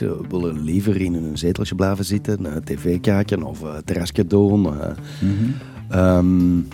[0.00, 4.60] mensen willen liever in hun zeteltje blijven zitten, uh, tv kijken of uh, terrasje doen.
[4.60, 4.70] Mm
[5.20, 5.98] -hmm.
[5.98, 6.68] um,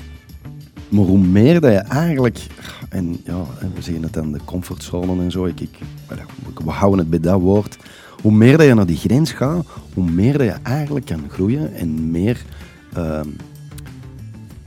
[0.89, 2.47] maar hoe meer dat je eigenlijk,
[2.89, 3.45] en ja,
[3.75, 5.79] we zeggen het dan de comfortzone en zo, ik, ik,
[6.65, 7.79] we houden het bij dat woord.
[8.23, 11.75] Hoe meer dat je naar die grens gaat, hoe meer dat je eigenlijk kan groeien
[11.75, 12.43] en meer
[12.97, 13.21] uh,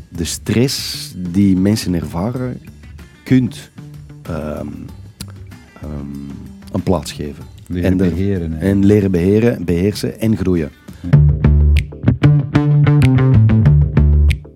[0.09, 2.59] de stress die mensen ervaren
[3.23, 3.69] kunt
[4.29, 4.85] um,
[5.83, 6.27] um,
[6.71, 7.52] een plaats geven.
[7.73, 10.71] Leren en, de, beheren, en leren beheren, beheersen en groeien.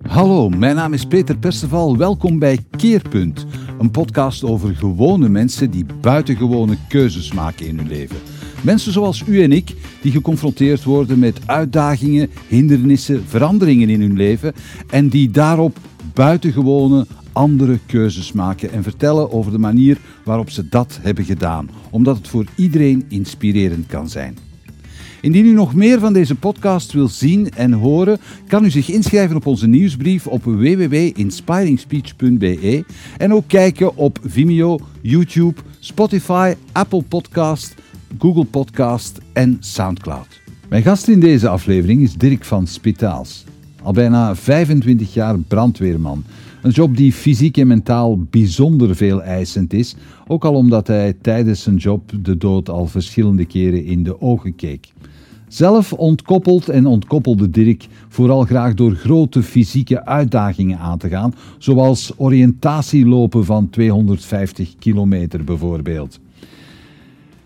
[0.02, 1.96] Hallo, mijn naam is Peter Perceval.
[1.96, 3.46] Welkom bij Keerpunt,
[3.78, 8.16] een podcast over gewone mensen die buitengewone keuzes maken in hun leven.
[8.62, 14.52] Mensen zoals u en ik, die geconfronteerd worden met uitdagingen, hindernissen, veranderingen in hun leven
[14.90, 15.78] en die daarop
[16.14, 17.06] buitengewone
[17.38, 22.28] andere keuzes maken en vertellen over de manier waarop ze dat hebben gedaan, omdat het
[22.28, 24.38] voor iedereen inspirerend kan zijn.
[25.20, 29.36] Indien u nog meer van deze podcast wil zien en horen, kan u zich inschrijven
[29.36, 32.84] op onze nieuwsbrief op www.inspiringspeech.be
[33.18, 37.74] en ook kijken op Vimeo, YouTube, Spotify, Apple Podcast,
[38.18, 40.40] Google Podcast en Soundcloud.
[40.68, 43.44] Mijn gast in deze aflevering is Dirk van Spitaals.
[43.82, 46.24] Al bijna 25 jaar brandweerman.
[46.62, 49.94] Een job die fysiek en mentaal bijzonder veel eisend is,
[50.26, 54.54] ook al omdat hij tijdens zijn job de dood al verschillende keren in de ogen
[54.54, 54.92] keek.
[55.48, 62.12] Zelf ontkoppeld en ontkoppelde Dirk vooral graag door grote fysieke uitdagingen aan te gaan, zoals
[62.16, 66.20] oriëntatielopen van 250 kilometer bijvoorbeeld.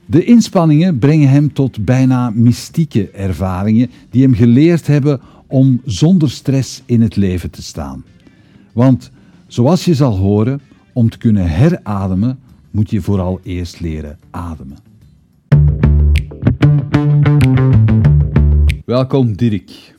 [0.07, 6.83] De inspanningen brengen hem tot bijna mystieke ervaringen die hem geleerd hebben om zonder stress
[6.87, 8.05] in het leven te staan.
[8.73, 9.11] Want
[9.47, 10.61] zoals je zal horen,
[10.93, 12.39] om te kunnen herademen,
[12.71, 14.77] moet je vooral eerst leren ademen.
[18.85, 19.95] Welkom Dirk.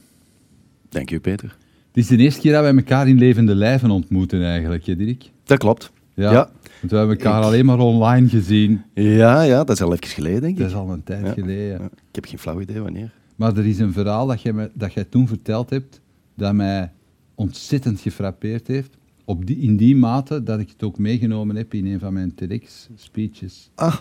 [0.90, 1.58] Dank u, Peter.
[1.88, 5.30] Het is de eerste keer dat wij elkaar in levende lijven ontmoeten eigenlijk, hè, Dirk?
[5.44, 5.92] Dat klopt.
[6.14, 6.32] Ja.
[6.32, 6.50] Ja.
[6.80, 8.82] Want we hebben elkaar Ik- alleen maar online gezien.
[8.94, 10.60] Ja, ja, dat is al even geleden, denk ik.
[10.60, 11.32] Dat is al een tijd Ja.
[11.34, 11.66] geleden.
[11.66, 13.12] Ja, Ik heb geen flauw idee wanneer.
[13.36, 16.00] Maar er is een verhaal dat jij, me, dat jij toen verteld hebt,
[16.36, 16.92] dat mij
[17.36, 18.98] ontzettend gefrappeerd heeft.
[19.26, 22.34] Op die, in die mate dat ik het ook meegenomen heb in een van mijn
[22.36, 23.70] TEDx-speeches.
[23.76, 23.96] Ah,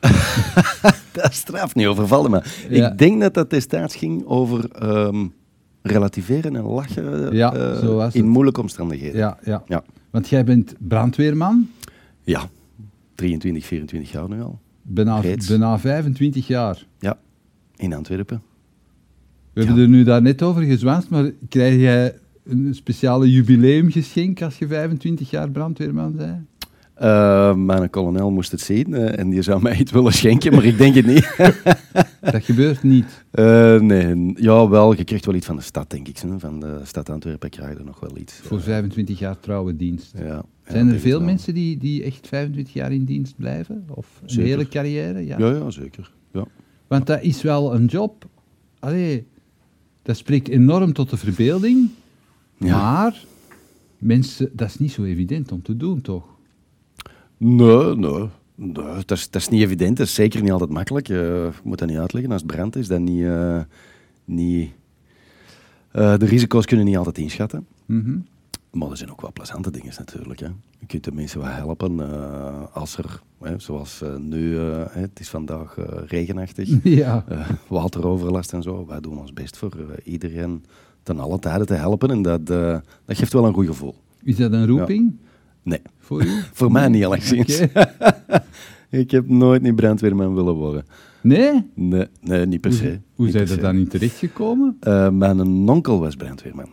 [1.12, 2.42] dat is straf niet overvallen me.
[2.70, 2.90] Ja.
[2.92, 5.26] Ik denk dat dat destijds ging over ehm,
[5.82, 8.30] relativeren en lachen Ja, eh, zo was in het.
[8.30, 9.16] moeilijke omstandigheden.
[9.18, 9.62] Ja, ja.
[9.66, 9.84] Ja.
[10.10, 11.68] Want jij bent brandweerman,
[12.22, 12.48] Ja,
[13.14, 14.58] 23, 24 jaar nu al.
[14.82, 16.86] bijna, bijna 25 jaar.
[16.98, 17.18] Ja,
[17.76, 18.42] in Antwerpen.
[19.52, 22.14] We hebben er nu daar net over gezwanst, maar krijg jij
[22.48, 26.46] een speciale jubileumgeschenk als je 25 jaar brandweerman bent?
[26.98, 30.64] Eh, mijn kolonel moest het zien eh, en die zou mij iets willen schenken, maar
[30.64, 31.36] ik denk het niet.
[32.32, 33.24] Dat gebeurt niet.
[33.30, 36.18] Eh, nee, ja, wel, je krijgt wel iets van de stad, denk ik.
[36.36, 38.32] Van de stad Antwerpen krijg je er nog wel iets.
[38.32, 40.12] Voor 25 jaar trouwe dienst.
[40.18, 43.84] Ja, ja, Zijn er veel mensen die, die echt 25 jaar in dienst blijven?
[43.94, 44.48] Of een Zeker.
[44.48, 45.26] hele carrière?
[45.26, 45.38] Ja.
[45.38, 46.12] Ja, ja, zeker.
[46.32, 46.44] Ja.
[46.86, 48.28] Want dat is wel een job.
[48.78, 49.26] Allee,
[50.02, 51.90] dat spreekt enorm tot de verbeelding.
[52.58, 52.76] Ja.
[52.92, 53.24] Maar
[53.98, 56.24] mensen, dat is niet zo evident om te doen, toch?
[57.36, 58.28] Nee, nee.
[58.54, 59.96] nee dat, is, dat is niet evident.
[59.96, 61.08] Dat is zeker niet altijd makkelijk.
[61.08, 62.32] Eh, ik moet dat niet uitleggen.
[62.32, 63.24] Als het brand is, dan niet...
[63.24, 63.60] eh,
[64.24, 64.70] niet
[65.90, 67.66] eh, de risico's kunnen niet altijd inschatten.
[67.86, 68.18] Mhm.
[68.72, 70.40] Maar er zijn ook wel plezante dingen natuurlijk.
[70.40, 70.46] Hè.
[70.78, 75.20] Je kunt de mensen wel helpen eh, als er, hè, zoals nu, eh, hè, het
[75.20, 75.76] is vandaag
[76.06, 77.24] regenachtig, Ja.
[77.68, 78.86] wateroverlast en zo.
[78.86, 80.64] Wij doen ons best voor eh, iedereen
[81.08, 83.94] ten alle tijden te helpen en dat, eh, dat geeft wel een goed gevoel.
[84.22, 85.16] Is dat een roeping
[85.62, 86.28] Nee, voor u?
[86.58, 87.60] voor mij niet alleszins.
[87.60, 87.94] Oké.
[88.90, 90.84] Ik heb nooit niet brandweerman willen worden.
[91.20, 91.70] Nee?
[91.74, 93.00] Nee, nee niet per se.
[93.14, 93.56] Hoe, Niet zijn se.
[93.56, 94.76] dan in terechtgekomen?
[94.80, 96.68] Eh, mijn onkel was brandweerman.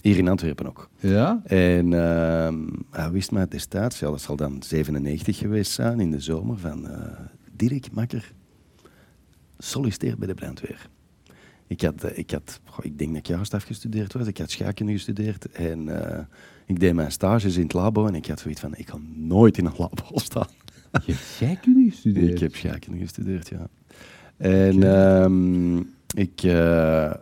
[0.00, 0.88] Hier in Antwerpen ook.
[0.98, 1.40] Ja?
[1.44, 2.56] En ehm,
[2.90, 6.88] hij wist mij destijds, ja, dat zal dan 97 geweest zijn, in de zomer, van
[6.88, 7.08] eh
[7.56, 8.32] Dirk Makker,
[9.58, 10.88] solliciteer bij de brandweer.
[11.74, 14.50] Ik, had, eh, ik, had, goh, ik denk dat ik juist afgestudeerd was, ik had
[14.50, 16.24] scheikunde gestudeerd en eh,
[16.66, 19.58] ik deed mijn stages in het labo en ik had zoiets van, ik kan nooit
[19.58, 20.48] in een labo staan.
[20.92, 22.32] Je hebt scheikunde gestudeerd?
[22.32, 23.68] Ik heb scheikunde gestudeerd, ja.
[24.36, 25.78] En ehm,
[26.16, 27.14] ik, eh,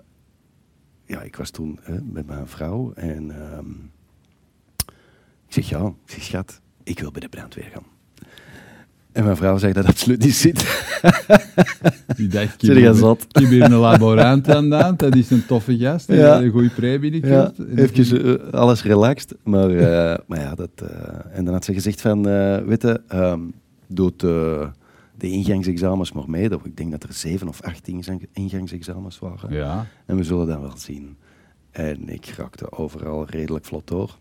[1.05, 3.70] ja, ik was toen hè, met mijn vrouw en ehm,
[5.46, 7.91] ik zeg ja, ik zeg schat, ik wil bij de brandweer gaan.
[9.12, 10.60] En mijn vrouw zegt dat absoluut niet zit.
[12.16, 13.22] Die dacht, Zeg je zot?
[13.22, 16.42] Ik heb hier een laborant aan dat is een toffe gast, die Ja.
[16.42, 17.92] een goede premie Ja, gekregen.
[17.94, 19.34] even eh, alles relaxed.
[19.44, 20.88] Maar, eh, maar ja, dat, eh,
[21.38, 22.22] en dan had ze gezegd van,
[22.66, 23.40] weet je, ehm,
[23.86, 24.68] doe het, eh,
[25.18, 26.48] de ingangsexamens maar mee.
[26.48, 29.52] Dat- Ik denk dat er zeven of acht ingang- ingangsexamens waren.
[29.52, 29.86] Ja.
[30.06, 31.16] En we zullen dat wel zien.
[31.70, 34.18] En ik raakte overal redelijk vlot door.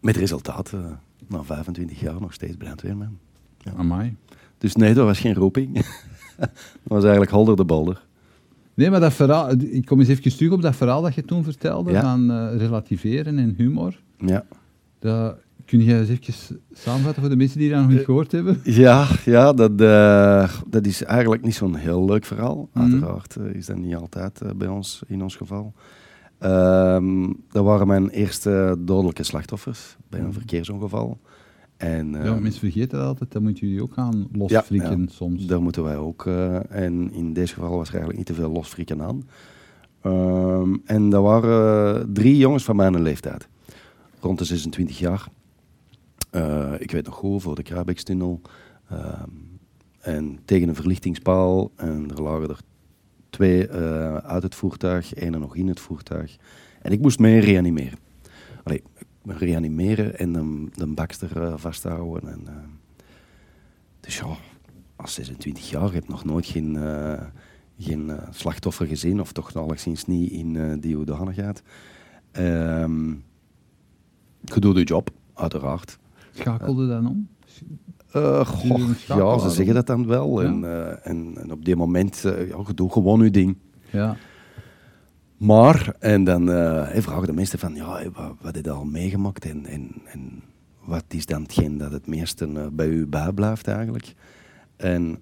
[0.00, 0.80] Met resultaat, eh,
[1.28, 3.18] na 25 jaar nog steeds brandweerman.
[3.58, 3.72] Ja.
[3.76, 4.16] Amai.
[4.58, 5.74] Dus nee, dat was geen roeping.
[6.38, 6.50] dat
[6.82, 8.02] was eigenlijk holder de bolder.
[8.74, 11.44] Nee, maar dat verhaal, ik kom eens even terug op dat verhaal dat je toen
[11.44, 12.00] vertelde, Ja.
[12.00, 14.00] van eh, relativeren en humor.
[14.18, 14.44] Ja,
[14.98, 18.32] Dat, kun je eens even samenvatten voor de mensen die dat nog niet Eh, gehoord
[18.32, 18.60] hebben?
[18.64, 22.68] ja, ja dat, eh, dat is eigenlijk niet zo'n heel leuk verhaal.
[22.72, 22.84] Mhm.
[22.92, 25.72] Uiteraard is dat niet altijd bij ons, in ons geval.
[26.42, 31.18] Ehm, dat waren mijn eerste dodelijke slachtoffers bij een verkeersongeval.
[31.76, 35.06] En, ja, ehm, mensen vergeten dat altijd, dat moeten jullie ook gaan losflikken ja.
[35.08, 35.46] soms.
[35.46, 36.26] Daar moeten wij ook.
[36.26, 39.28] eh, en in deze geval was er eigenlijk niet te veel losfrikken aan.
[40.00, 43.48] Ehm, en dat waren drie jongens van mijn leeftijd.
[44.20, 45.28] Rond de 26 jaar.
[46.30, 48.40] Eh, ik weet nog goed, voor de Krabekstunnel.
[50.00, 51.70] En tegen een verlichtingspaal.
[51.76, 52.60] En er lagen er
[53.32, 56.36] twee eh, uit het voertuig, één nog in het voertuig.
[56.82, 57.98] En ik moest mee reanimeren.
[58.62, 58.82] Allee,
[59.24, 62.30] reanimeren en de, de bakster eh, vasthouden.
[62.32, 62.54] En, eh,
[64.00, 64.36] dus ja,
[64.96, 66.78] als 26 jaar, je hebt nog nooit geen,
[67.78, 71.62] geen slachtoffer gezien, of toch alleszins niet in die hoedanigheid.
[72.30, 73.12] Ehm
[74.44, 75.98] je doet je job, uiteraard.
[76.32, 77.28] Schakelde dan om?
[78.12, 80.42] Eh, goh, ja, ze zeggen dat dan wel.
[80.42, 80.48] Ja.
[80.48, 83.56] En, eh, en, en op die moment, eh, ja, je doet gewoon je ding.
[83.90, 84.16] Ja.
[85.36, 89.44] Maar, en dan hey, vragen de mensen van, ja, wat, wat heb je al meegemaakt
[89.44, 90.42] en, en, en
[90.84, 94.14] wat is dan hetgeen dat het meeste bij u bijblijft eigenlijk?
[94.76, 95.18] En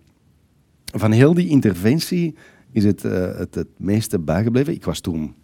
[0.85, 2.35] van heel die interventie
[2.73, 4.73] is het het, het meeste bijgebleven.
[4.73, 5.35] Ik was toen,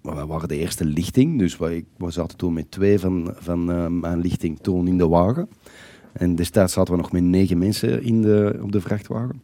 [0.00, 3.64] we waren de eerste lichting, dus we, ik we zaten toen met twee van, van
[4.00, 5.48] mijn lichting toen in de wagen.
[6.14, 9.42] En destijds zaten we nog met negen mensen in de, op de vrachtwagen.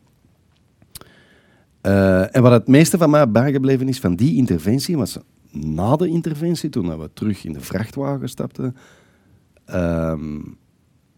[1.80, 5.18] Eh, en wat het meeste van mij bijgebleven is van die interventie, was
[5.50, 8.76] na de interventie, toen we terug in de vrachtwagen stapten,
[9.64, 10.38] ehm,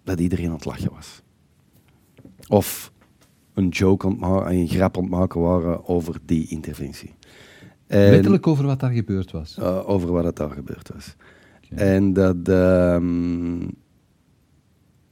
[0.04, 1.22] dat iedereen aan het lachen was.
[2.48, 2.92] Of
[3.54, 7.14] een joke aan maken, een grap aan het maken waren over die interventie.
[7.86, 9.58] En- Letterlijk over wat daar gebeurd was.
[9.58, 11.14] eh, over wat het daar gebeurd was.
[11.74, 13.68] En dat, ehm,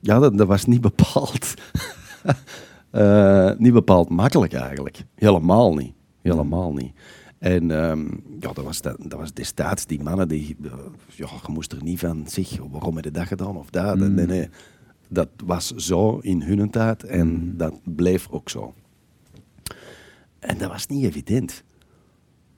[0.01, 1.55] ja, dat, dat was niet bepaald,
[2.91, 5.05] eh, niet bepaald makkelijk eigenlijk.
[5.15, 5.95] Helemaal niet.
[6.23, 6.93] Helemaal niet.
[7.39, 8.07] En ehm,
[8.41, 10.71] ja, dat was, dat, dat was destijds die mannen die, eh,
[11.15, 13.97] ja, je moest er niet van, zeg, waarom heb je dat gedaan of dat?
[13.97, 14.15] Mm.
[14.15, 14.49] Nee, nee.
[15.09, 17.57] Dat was zo in hun tijd en Mm.
[17.57, 18.75] dat bleef ook zo.
[20.39, 21.65] En dat was niet evident.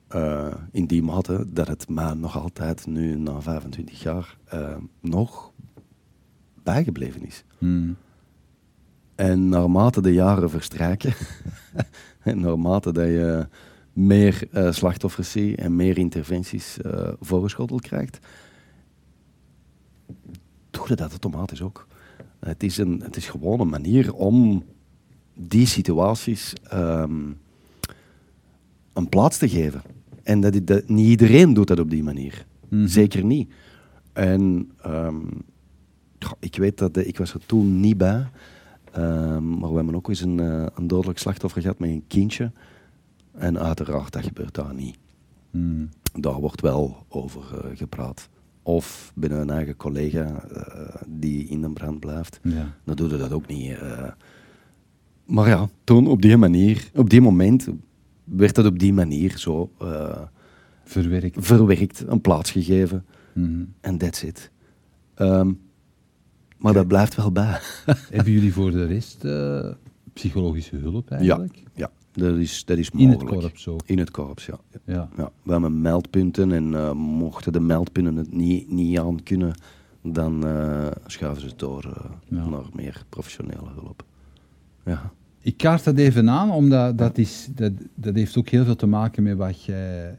[0.07, 4.37] Eh, in die mate dat het mij nog altijd nu, na 25 jaar,
[5.01, 5.52] nog
[6.63, 7.43] bijgebleven is.
[7.57, 7.95] Hmm.
[9.15, 11.13] En naarmate de jaren verstrijken,
[12.23, 13.47] en naarmate dat je
[13.93, 18.19] meer eh, slachtoffers ziet en meer interventies eh voorgeschoteld krijgt,
[20.69, 21.87] doe je dat automatisch ook.
[22.39, 24.63] Het is, een, het is gewoon een manier om
[25.33, 27.31] die situaties ehm,
[28.93, 29.81] een plaats te geven.
[30.23, 32.45] En dat, dat, niet iedereen doet dat op die manier.
[32.69, 32.87] Mhm.
[32.87, 33.51] Zeker niet.
[34.13, 35.25] En ehm,
[36.23, 38.27] goh, ik weet dat eh, ik was er toen niet bij.
[38.91, 42.51] Ehm, maar we hebben ook eens een, eh, een dodelijk slachtoffer gehad met een kindje.
[43.31, 44.97] En uiteraard, dat gebeurt daar niet.
[45.51, 45.89] Hmm.
[46.13, 48.29] Daar wordt wel over eh, gepraat.
[48.61, 50.43] Of binnen een eigen collega
[51.07, 52.39] die in de brand blijft.
[52.43, 52.75] Ja.
[52.83, 53.77] Dan doe je dat ook niet.
[55.25, 57.67] Maar ja, toen op die manier, op die moment,
[58.23, 59.71] werd dat op die manier zo
[60.83, 61.37] Verwerkt.
[61.39, 63.05] verwerkt, een plaats gegeven.
[63.33, 63.63] Mhm.
[63.81, 64.51] En that's it.
[65.15, 65.51] Ehm,
[66.63, 67.59] maar dat blijft wel bij.
[68.09, 69.69] Hebben jullie voor de rest eh,
[70.13, 71.63] psychologische hulp ja, eigenlijk?
[71.75, 73.41] ja dat, is, dat is In het mogelijk.
[73.41, 73.81] korps ook.
[73.85, 74.59] In het korps, ja.
[74.85, 75.09] Ja.
[75.17, 75.31] ja.
[75.43, 79.53] We hebben meldpunten en eh, mochten de meldpunten het niet, niet aan kunnen,
[80.03, 82.47] dan eh, schuiven ze het door Ja.
[82.49, 84.05] naar meer professionele hulp.
[84.85, 85.11] Ja.
[85.41, 88.87] Ik kaart dat even aan, omdat dat, is, dat, dat heeft ook heel veel te
[88.87, 90.17] maken met wat jij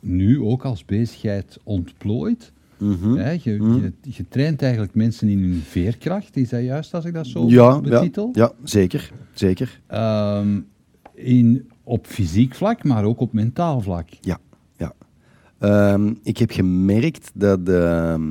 [0.00, 2.52] nu ook als bezigheid ontplooit.
[2.78, 3.14] Mhm.
[3.42, 3.74] Je, Mhm.
[3.74, 7.48] je, je traint eigenlijk mensen in hun veerkracht, is dat juist als ik dat zo
[7.48, 8.30] ja, ja, betitel?
[8.32, 9.12] ja, zeker.
[9.32, 9.80] zeker.
[9.86, 10.60] Ehm,
[11.14, 14.08] in, op fysiek vlak, maar ook op mentaal vlak.
[14.20, 14.38] Ja,
[14.76, 14.92] ja.
[15.58, 18.22] Ehm, ik heb gemerkt dat ehm,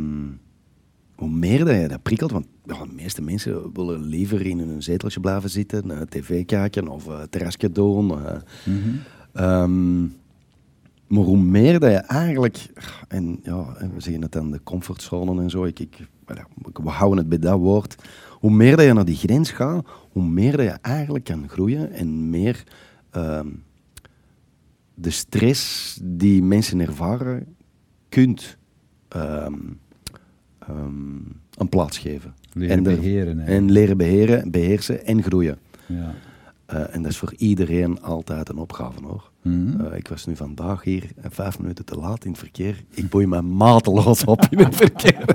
[1.15, 4.83] hoe meer dat je dat prikkelt, want ja, de meeste mensen willen liever in hun
[4.83, 8.12] zeteltje blijven zitten, tv kijken of uh, terrasje doen.
[8.25, 8.35] eh.
[9.33, 10.03] Ehm,
[11.13, 12.70] maar hoe meer dat je eigenlijk,
[13.08, 16.08] en ja, we zeggen het dan de comfortzone en zo, ik, ik,
[16.84, 17.96] we houden het bij dat woord,
[18.29, 21.91] hoe meer dat je naar die grens gaat, hoe meer dat je eigenlijk kan groeien
[21.91, 22.63] en meer
[23.10, 23.48] ehm,
[24.93, 27.55] de stress die mensen ervaren
[28.10, 28.58] kunt
[29.08, 29.53] ehm,
[30.60, 31.15] ehm,
[31.58, 32.34] een plaats geven.
[32.53, 33.46] Leren en, er- beheren, hè.
[33.46, 35.58] en leren beheren, beheersen en groeien.
[35.86, 36.13] Ja.
[36.73, 39.31] Eh, en dat is voor iedereen altijd een opgave hoor.
[39.41, 39.85] Mhm.
[39.85, 42.83] Eh, ik was nu vandaag hier en vijf minuten te laat in het verkeer.
[42.89, 45.25] Ik boei me mateloos op in het verkeer.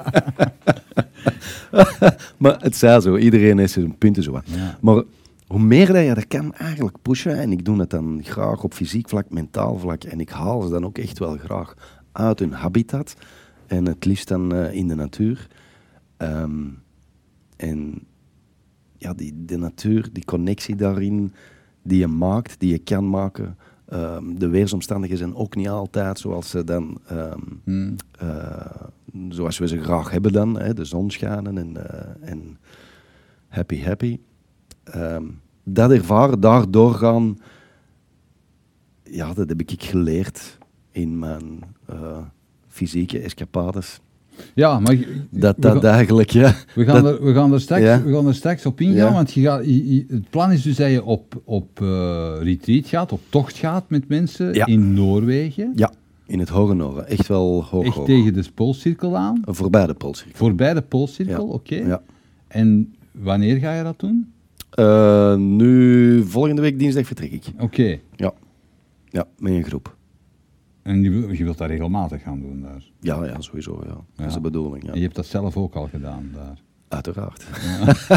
[2.38, 4.40] maar het zij zo, iedereen heeft zijn punten zo.
[4.44, 4.78] Ja.
[4.80, 5.02] Maar
[5.46, 8.74] hoe meer dat je dat kan eigenlijk pushen, en ik doe het dan graag op
[8.74, 11.74] fysiek vlak, mentaal vlak, en ik haal ze dan ook echt wel graag
[12.12, 13.14] uit hun habitat,
[13.66, 15.46] en het liefst dan eh, in de natuur.
[16.16, 16.64] Ehm,
[17.56, 18.06] en
[18.98, 21.32] ja, die, de natuur, die connectie daarin,
[21.82, 23.56] die je maakt, die je kan maken.
[23.88, 27.94] ehm, de weersomstandigheden zijn ook niet altijd zoals ze dan, ehm, Mhm.
[28.18, 28.82] eh,
[29.28, 30.58] zoals we ze graag hebben dan.
[30.58, 32.58] Hè, de zon schijnen en, eh, en
[33.48, 34.18] happy happy.
[34.84, 35.24] Ehm,
[35.64, 37.38] dat ervaren, daardoor gaan,
[39.02, 40.58] ja, dat heb ik geleerd
[40.90, 42.18] in mijn eh,
[42.66, 44.00] fysieke escapades.
[44.54, 44.96] Ja, maar
[45.30, 46.54] Dat dat gaan- eigenlijk, ja.
[46.74, 48.02] We gaan, dat- er, we, gaan er straks, Ja.
[48.02, 49.12] we gaan er straks op ingaan, Ja.
[49.12, 52.86] want je gaat, je- je- het plan is dus dat je op, op eh, retreat
[52.86, 54.66] gaat, op tocht gaat met mensen Ja.
[54.66, 55.72] in Noorwegen.
[55.74, 55.92] Ja,
[56.26, 57.06] in het hoge noorden.
[57.08, 58.06] Echt wel hoog, Echt hoog.
[58.06, 59.42] tegen de Poolcirkel aan.
[59.44, 60.36] Voorbij de Poolcirkel.
[60.38, 61.74] Voorbij de Poolcirkel, oké.
[61.76, 62.02] Ja.
[62.48, 64.32] En wanneer ga je dat doen?
[64.70, 67.44] Eh, nu, volgende week dinsdag vertrek ik.
[67.58, 67.98] Oké.
[68.16, 68.32] Ja.
[69.10, 69.96] Ja, met een groep.
[70.88, 72.82] En je, wil- je wilt dat regelmatig gaan doen daar.
[73.00, 73.82] Ja, ja, sowieso.
[73.86, 73.96] Ja.
[74.16, 74.84] Dat is de bedoeling.
[74.84, 74.90] Ja.
[74.90, 76.58] En je hebt dat zelf ook al gedaan daar.
[76.88, 77.44] Uiteraard.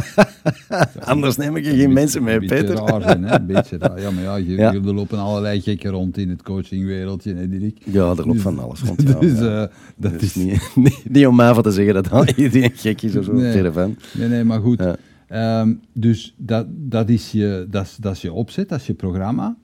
[0.99, 2.75] Anders neem ik er geen mensen mee, Een beetje Peter.
[2.85, 3.35] raar zijn, hè?
[3.35, 4.01] Een beetje raar.
[4.01, 4.73] Ja, maar ja, je, Ja.
[4.73, 7.77] er lopen allerlei gekken rond in het coachingwereldje, hè, Dirk?
[7.85, 9.01] Ja, er loopt van alles rond.
[9.07, 9.61] Ja, dus ja.
[9.63, 10.35] eh, dat Dus is...
[10.35, 13.33] niet, niet, niet om mij van te zeggen dat iedereen gek is of zo.
[13.33, 13.71] Nee.
[14.13, 14.79] Nee, nee, maar goed.
[14.79, 14.95] Ja.
[15.27, 19.55] Ehm, dus dat, dat, is je, dat, dat is je opzet, dat is je programma.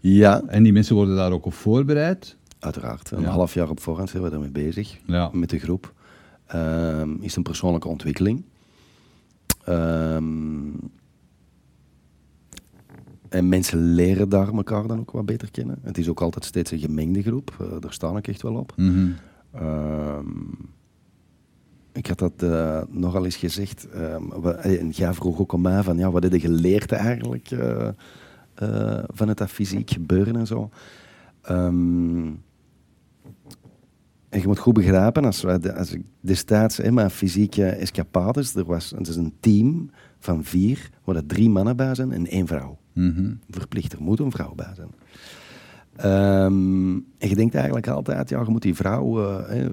[0.00, 2.36] Ja, En die mensen worden daar ook op voorbereid.
[2.64, 3.10] Uiteraard.
[3.10, 3.28] Een Ja.
[3.30, 4.98] half jaar op voorhand zijn we daarmee bezig.
[5.06, 5.30] Ja.
[5.32, 5.92] Met de groep.
[6.46, 8.44] Ehm, is een persoonlijke ontwikkeling.
[9.64, 10.68] Ehm,
[13.28, 15.78] en mensen leren daar elkaar dan ook wat beter kennen.
[15.82, 17.56] Het is ook altijd steeds een gemengde groep.
[17.60, 18.72] Eh, daar sta ik echt wel op.
[18.76, 19.08] Mhm.
[19.52, 20.28] Ehm,
[21.92, 23.86] ik had dat eh, nogal eens gezegd.
[24.28, 27.88] wa- en jij vroeg ook om mij van, ja, wat heb je geleerd eigenlijk eh,
[28.54, 30.70] eh, vanuit dat fysiek gebeuren en zo.
[31.42, 32.26] Ehm,
[34.34, 38.54] en je moet goed begrijpen, als, wij de- als ik destijds in mijn fysieke escapades,
[38.54, 42.26] er was het is een team van vier, waar er drie mannen bij zijn en
[42.26, 42.78] één vrouw.
[42.92, 43.34] Mhm.
[43.50, 44.88] Verplicht, er moet een vrouw bij zijn.
[45.96, 49.66] Ehm, en je denkt eigenlijk altijd, ja, je moet die vrouw eh,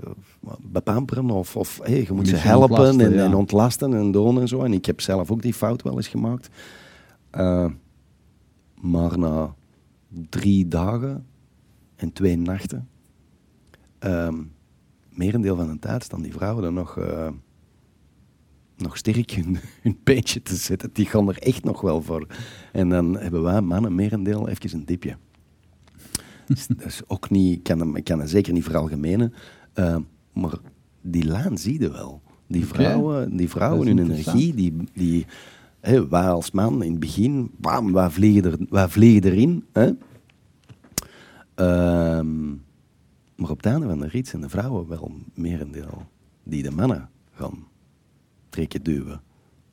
[0.61, 3.25] bepamperen of, of hey, je moet ze helpen ontlasten, en, ja.
[3.25, 4.63] en ontlasten en doen en zo.
[4.63, 6.49] En ik heb zelf ook die fout wel eens gemaakt.
[7.29, 7.65] Eh,
[8.81, 9.53] maar na
[10.29, 11.25] drie dagen
[11.95, 12.87] en twee nachten,
[14.01, 14.35] ehm
[15.13, 17.29] merendeel van de tijd staan die vrouwen er nog, eh,
[18.77, 20.89] nog sterk hun, hun peentje te zetten.
[20.93, 22.27] Die gaan er echt nog wel voor.
[22.71, 25.17] En dan hebben wij mannen merendeel even een dipje.
[26.45, 29.33] Dus dat is ook niet, ik kan, hem, ik kan het zeker niet veralgemenen,
[29.73, 29.97] eh,
[30.33, 30.57] maar
[31.01, 32.21] die laan zie je wel.
[32.47, 35.25] Die vrouwen, die vrouwen hun energie, die, die,
[35.79, 39.65] hè, wij als man in het begin, bam, wij vliegen, er, wij vliegen erin.
[39.71, 39.91] Hè?
[41.55, 42.53] Ehm,
[43.41, 46.05] maar op het einde van de rit zijn de vrouwen wel merendeel
[46.43, 47.67] die de mannen gaan
[48.49, 49.21] trekken, duwen,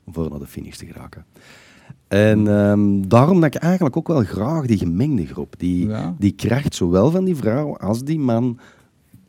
[0.07, 1.25] voor naar de finish te geraken.
[2.09, 6.15] En ehm, daarom dat ik eigenlijk ook wel graag die gemengde groep, die, Ja.
[6.19, 8.59] die kracht zowel van die vrouw als die man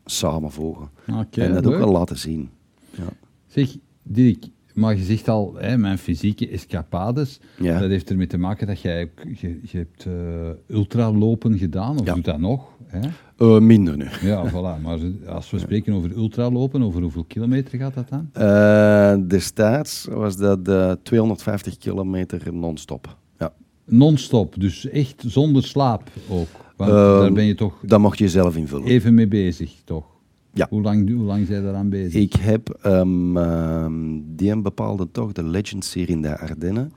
[0.05, 0.89] samenvoegen.
[1.31, 2.49] En dat ook wel laten zien.
[2.89, 3.07] Ja.
[3.47, 7.79] Zeg, Dirk, maar je zegt al, hè, mijn fysieke escapades, Ja.
[7.79, 12.25] dat heeft ermee te maken dat jij je, je hebt eh, ultralopen gedaan, of doet
[12.25, 12.67] dat nog?
[12.85, 13.09] Hè?
[13.39, 14.05] Eh, minder nu.
[14.21, 14.81] Ja, voilà.
[14.83, 18.29] Maar als we spreken over ultralopen, over hoeveel kilometer gaat dat dan?
[18.33, 23.17] Eh destijds was dat eh, 250 kilometer non-stop.
[23.39, 23.53] Ja.
[23.85, 26.47] Non-stop, dus echt zonder slaap ook.
[26.75, 28.87] Want Ehm, daar ben je toch Dat mocht je zelf invullen.
[28.87, 30.05] even mee bezig, toch?
[30.53, 30.67] Ja.
[30.69, 32.21] Hoe lang, hoe lang zijn daaraan bezig?
[32.21, 36.91] Ik heb ehm, ehm, die een bepaalde toch, de Legends-serie in de Ardennen.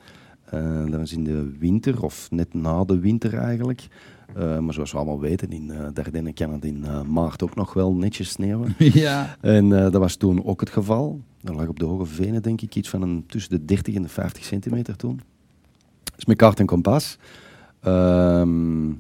[0.45, 3.87] Eh, dat was in de winter, of net na de winter eigenlijk.
[4.35, 7.43] Eh, maar zoals we allemaal weten, in eh, de Ardennen kan het in eh, maart
[7.43, 8.75] ook nog wel netjes sneeuwen.
[9.07, 9.37] ja.
[9.41, 11.21] En dat was toen ook het geval.
[11.41, 14.03] Dat lag op de Hoge Venen, denk ik, iets van een, tussen de 30 en
[14.03, 15.21] de 50 centimeter toen.
[16.17, 17.19] Dus met kaart en kompas.
[17.81, 18.91] Ehm,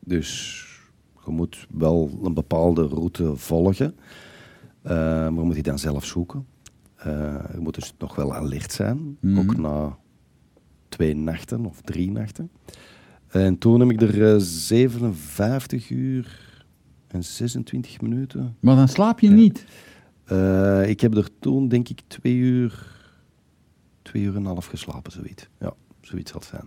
[0.00, 0.62] dus
[1.24, 3.96] je moet wel een bepaalde route volgen.
[4.82, 6.46] Maar moet je dan zelf zoeken.
[7.04, 9.38] Je moet dus nog wel alert zijn, Mhm.
[9.38, 9.96] ook na
[10.88, 12.50] twee nachten of drie nachten.
[13.28, 16.56] En toen heb ik er eh, 57 uur
[17.06, 18.56] en 26 minuten.
[18.60, 19.34] Maar dan slaap je Ja.
[19.34, 19.64] niet.
[20.24, 22.96] Eh, ik heb er toen denk ik twee uur,
[24.02, 25.48] twee uur en een half geslapen, zoiets.
[25.60, 26.64] Ja, zoiets zal het zijn.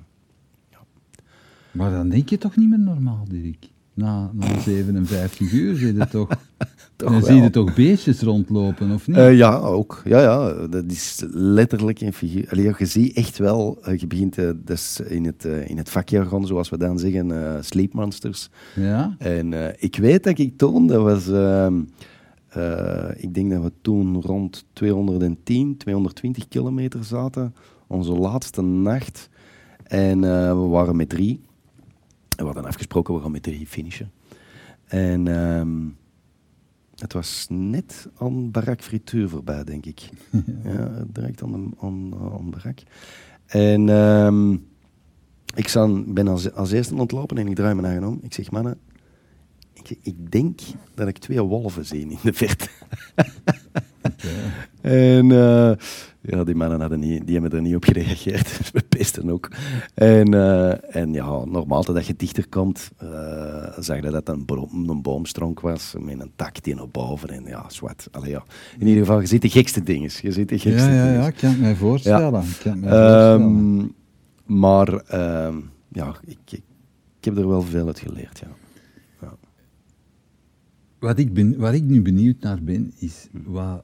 [1.72, 3.70] Maar dan denk je toch niet meer normaal, Dirk?
[3.94, 6.30] Na, na 57 uur zie je toch,
[7.02, 7.30] Toch dan wel.
[7.30, 9.18] zie je toch beestjes rondlopen, of niet?
[9.18, 10.02] Eh, ja, ook.
[10.06, 12.48] Ja, ja, dat is letterlijk een figuur.
[12.50, 16.48] Allee, je ziet echt wel, eh, je begint eh, is in, het, in het vakjargon,
[16.48, 18.50] zoals we dan zeggen, eh sleep monsters.
[18.76, 19.16] ja?
[19.18, 21.82] En ik weet dat ik toen, dat was, ehm,
[22.48, 27.56] eh, ik denk dat we toen rond 210, 220 kilometer zaten,
[27.88, 29.30] onze laatste nacht.
[29.84, 30.22] En
[30.62, 31.42] we waren met drie.
[32.38, 34.12] We hadden afgesproken, we gaan met drie finishen.
[34.88, 35.78] En ehm,
[37.02, 40.10] het was net aan Barak Frituur voorbij, denk ik.
[40.64, 42.80] ja, direct aan, de, aan, aan Barak.
[43.46, 44.52] En ehm,
[45.56, 45.68] ik
[46.14, 48.20] ben als, als eerste ontlopen en ik draai me naar om.
[48.22, 48.78] Ik zeg, mannen,
[49.74, 50.60] ik, ik denk
[50.96, 52.70] dat ik twee wolven zie in de verte.
[54.82, 55.72] En eh,
[56.22, 58.60] ja, die mannen hadden niet, die hebben er niet op gereageerd.
[58.74, 59.52] We pesten ook.
[59.94, 63.08] En, eh, en ja, normaal dat je dichter komt, eh,
[63.80, 67.30] zag je dat het een, boom, een boomstronk was met een tak die naar boven.
[67.30, 68.08] En ja, zwart.
[68.12, 68.44] Allee, ja.
[68.80, 70.10] In ieder geval, je ziet de gekste dingen.
[70.22, 72.44] Je ziet de gekste Ja, ja, ja, ik kan het mij voorstellen.
[72.44, 73.42] Ik kan het mij voorstellen.
[73.42, 73.88] Ehm,
[74.60, 76.62] maar ehm, ja, ik, ik,
[77.18, 78.40] ik heb er wel veel uit geleerd.
[78.40, 78.48] Ja.
[81.00, 83.84] Wat ik, ben, waar ik nu benieuwd naar ben, is wat,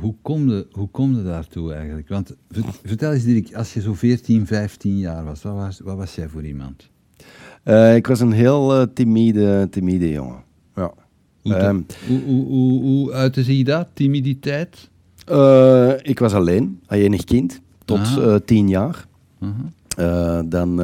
[0.00, 2.08] hoe, kom je, hoe kom je daartoe eigenlijk?
[2.08, 5.96] Want vert- vertel eens Dirk, als je zo 14, 15 jaar was, wat was, wat
[5.96, 6.88] was jij voor iemand?
[7.62, 10.42] Eh, ik was een heel eh, timide, timide jongen.
[10.74, 10.92] Ja.
[11.42, 13.88] Hoe, Ehm, hoe, hoe, hoe, hoe uitte zich dat?
[13.92, 14.90] Timiditeit?
[15.26, 19.06] eh, ik was alleen, enig kind, tot tien jaar.
[20.44, 20.80] Dan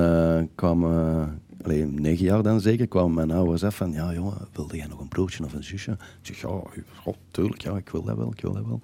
[0.54, 4.86] kwamen, allee, negen jaar dan zeker, kwamen mijn ouders af van, ja jongen, wilde jij
[4.86, 5.90] nog een broodje of een zusje?
[5.90, 8.80] Ik zeg, ja, oh, tuurlijk, ja, ik wil dat wel, ik wil dat wel.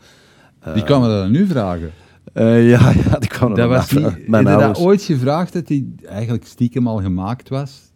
[0.61, 1.91] Eh, Die kan me dat nu vragen.
[2.33, 4.79] eh, ja, ja, die kwamen Dat was niet, Mijn je dat ouders.
[4.79, 7.87] ooit gevraagd dat die eigenlijk stiekem al gemaakt was?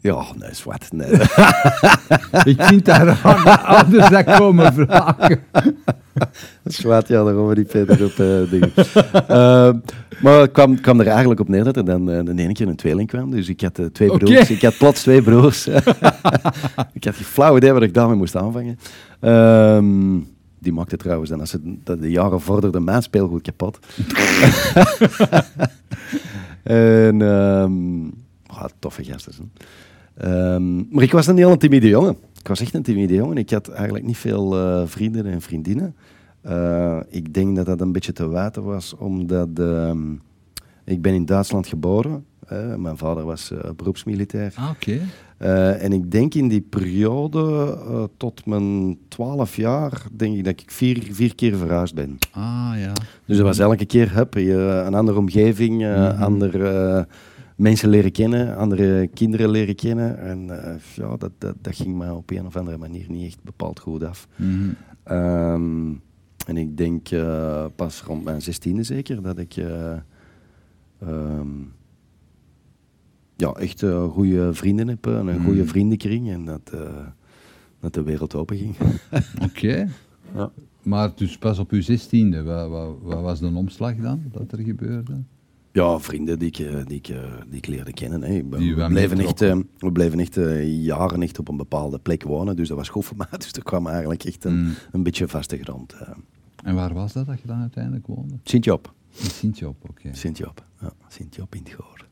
[0.00, 1.10] Ja, nee, zwart, nee.
[2.52, 5.40] Ik vind dat raar, anders dat komen vragen.
[6.64, 8.72] Zwart, ja, daarover die verder op eh, dingen.
[9.28, 9.74] Eh,
[10.22, 12.68] maar het kwam, kwam er eigenlijk op neer dat er dan eh, de ene keer
[12.68, 13.30] een tweeling kwam.
[13.30, 14.50] Dus ik had eh, twee broers.
[14.50, 15.66] Ik had plots twee broers.
[16.98, 18.78] ik had geen flauw idee wat ik daarmee moest aanvangen.
[19.20, 20.18] Ehm,
[20.58, 23.78] die maakte trouwens dan, als ze de, de jaren vorderden, mijn speelgoed kapot.
[26.62, 28.08] en, ehm
[28.46, 29.52] ah, toffe gasten.
[30.16, 32.16] Ehm, maar ik was een heel timide jongen.
[32.46, 33.36] Ik was echt een timide jongen.
[33.36, 35.96] Ik had eigenlijk niet veel eh, vrienden en vriendinnen.
[36.40, 40.12] Eh, ik denk dat dat een beetje te wijten was, omdat ehm,
[40.84, 42.24] ik ben in Duitsland geboren.
[42.46, 44.52] Eh, mijn vader was eh, beroepsmilitair.
[44.56, 45.00] Ah, oké.
[45.78, 47.78] En ik denk in die periode,
[48.16, 52.18] tot mijn 12 jaar, denk ik dat ik vier, vier keer verhuisd ben.
[52.30, 52.92] Ah, ja.
[53.24, 55.86] Dus dat was elke keer hup, je, een andere omgeving,
[56.18, 57.02] andere eh,
[57.56, 60.18] mensen leren kennen, andere kinderen leren kennen.
[60.18, 63.42] En eh, ja, dat, dat, dat ging me op een of andere manier niet echt
[63.42, 64.28] bepaald goed af.
[64.36, 64.70] Mhm.
[65.02, 65.92] Ehm,
[66.46, 69.92] en ik denk eh, pas rond mijn zestiende zeker dat ik eh,
[70.98, 71.48] ehm,
[73.36, 75.68] ja, echt goede vrienden heb en een goede Mm.
[75.68, 77.06] vriendenkring en dat, eh,
[77.80, 78.76] dat de wereld open ging.
[79.50, 79.88] Oké.
[80.34, 80.50] Ja.
[80.82, 84.58] Maar dus pas op uw zestiende, wat, wat, wat was de omslag dan dat er
[84.58, 85.22] gebeurde?
[85.76, 88.22] Ja, vrienden die ik, eh, die ik, eh, die ik leerde kennen.
[88.22, 88.28] Hè.
[88.28, 92.22] Die we, bleven echt, eh, we bleven echt eh, jaren echt op een bepaalde plek
[92.22, 93.38] wonen, dus dat was goed voor mij.
[93.38, 94.72] Dus er kwam eigenlijk echt een, Mm.
[94.92, 95.92] een beetje vaste grond.
[95.92, 96.08] eh.
[96.64, 98.34] En waar was dat dat je dan uiteindelijk woonde?
[98.42, 98.94] Sint-Job.
[99.22, 100.08] In Sint-Job, oké.
[100.14, 100.92] Sint-Job, ja.
[101.08, 102.06] Sint-Job in het Goor.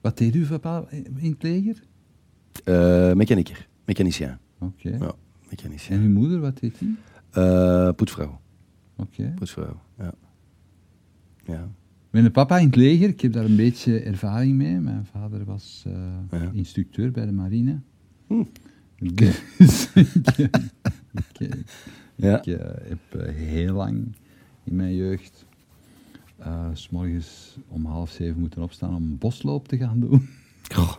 [0.00, 1.82] Wat deed u papa in het leger?
[2.64, 4.38] Eh mechanieker, mechanicien.
[4.58, 4.88] Oké.
[5.00, 5.12] Ja,
[5.50, 5.96] mechanicien.
[5.96, 6.96] En uw moeder, wat deed die?
[7.30, 8.40] Eh, poetsvrouw.
[8.96, 9.32] Oké.
[9.34, 10.12] Poetsvrouw, ja.
[11.44, 11.68] Ja.
[12.22, 14.80] Mijn papa in het leger, ik heb daar een beetje ervaring mee.
[14.80, 16.50] Mijn vader was eh, Ja.
[16.52, 17.80] instructeur bij de marine.
[18.26, 18.42] Hm.
[18.98, 21.54] Dus ik, ik,
[22.14, 22.38] Ja.
[22.38, 24.04] ik eh, heb eh, heel lang
[24.64, 25.46] in mijn jeugd
[26.38, 30.28] eh, s morgens om half zeven moeten opstaan om een bosloop te gaan doen.
[30.74, 30.92] Goh.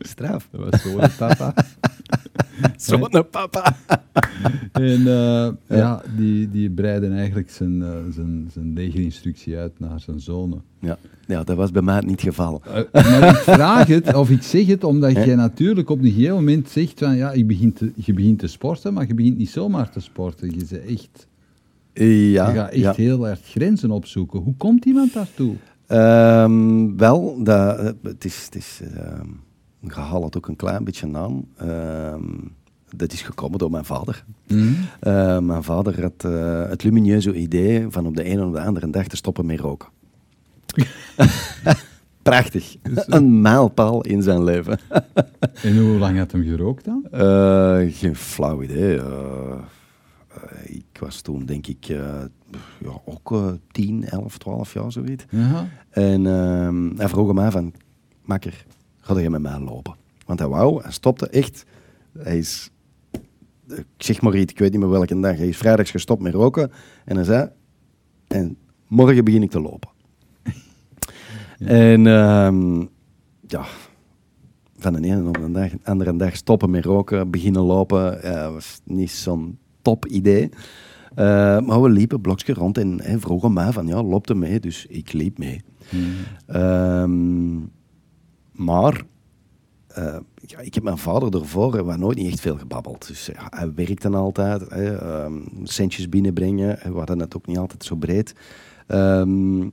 [0.00, 0.48] Straf.
[0.50, 1.54] Dat was zo de papa.
[2.76, 3.76] Zo'n papa.
[4.72, 10.20] En eh, ja, die, die breiden eigenlijk zijn, eh, zijn, zijn legerinstructie uit naar zijn
[10.20, 10.62] zonen.
[10.80, 10.98] Ja.
[11.26, 12.62] ja, dat was bij mij niet het geval.
[12.64, 16.34] Eh, maar ik vraag het, of ik zeg het, omdat jij natuurlijk op een gegeven
[16.34, 19.50] moment zegt van ja, je begint, te, je begint te sporten, maar je begint niet
[19.50, 20.50] zomaar te sporten.
[20.50, 21.28] Je bent echt
[21.92, 22.92] Ja, je gaat echt ja.
[22.92, 24.40] heel erg grenzen opzoeken.
[24.40, 25.54] Hoe komt iemand daartoe?
[25.86, 29.28] Ehm, wel, dat, het is, het is ehm,
[29.86, 31.46] gehaal had ook een klein beetje naam.
[31.56, 32.22] Ehm,
[32.96, 34.24] dat is gekomen door mijn vader.
[35.00, 38.90] Eh, mijn vader had eh, het lumineuze idee van op de ene of de andere
[38.90, 39.88] dag te stoppen met roken.
[42.22, 42.76] Prachtig.
[43.06, 44.78] Een mijlpaal in zijn leven.
[45.62, 47.06] En hoe lang had hem gerookt dan?
[47.10, 49.00] Eh, geen flauw idee.
[50.64, 52.28] Ik was toen denk ik ja,
[53.04, 55.24] ook eh 10, 11, 12 jaar zoiets.
[55.30, 55.68] Ja.
[55.90, 57.72] En ehm, hij vroeg mij van,
[58.24, 58.64] makker,
[59.00, 59.94] ga je met mij lopen?
[60.26, 61.64] Want hij wou, hij stopte echt.
[62.18, 62.70] Hij is,
[63.68, 65.36] ik zeg maar iets, ik weet niet meer welke dag.
[65.36, 66.70] Hij is vrijdags gestopt met roken.
[67.04, 67.50] En hij zei,
[68.26, 68.56] en
[68.88, 69.88] morgen begin ik te lopen.
[71.58, 72.80] En ehm,
[73.46, 73.64] ja,
[74.78, 78.80] van de ene op de dag, andere dag stoppen met roken, beginnen lopen, ja, was
[78.84, 80.48] niet zo'n top idee.
[81.14, 84.36] Eh, maar we liepen blokje rond en hij vroeg aan mij van, ja, loopt er
[84.36, 84.60] mee?
[84.60, 85.62] Dus ik liep mee.
[86.46, 87.56] Ehm,
[88.60, 89.02] maar
[89.86, 93.06] eh, ja, ik heb mijn vader ervoor hebben we nooit niet echt veel gebabbeld.
[93.06, 96.78] Dus ja, hij werkte altijd, hè, ehm, centjes binnenbrengen.
[96.82, 98.34] We hadden het ook niet altijd zo breed.
[98.86, 99.68] Ehm,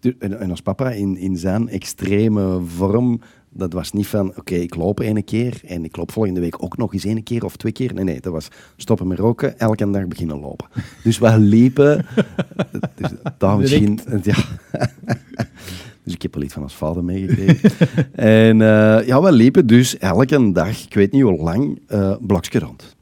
[0.00, 4.74] en, en als papa in, in zijn extreme vorm, dat was niet van, oké, ik
[4.74, 7.72] loop ene keer en ik loop volgende week ook nog eens ene keer of twee
[7.72, 7.94] keer.
[7.94, 10.68] Nee, nee, dat was stoppen met roken, elke dag beginnen lopen.
[11.02, 12.06] Dus we liepen,
[12.96, 14.36] dus daar misschien, ja.
[16.10, 17.70] Dus ik heb er iets van als vader meegekregen.
[18.12, 22.58] en eh, ja, we liepen dus elke dag, ik weet niet hoe lang, eh blokje
[22.58, 22.96] rond.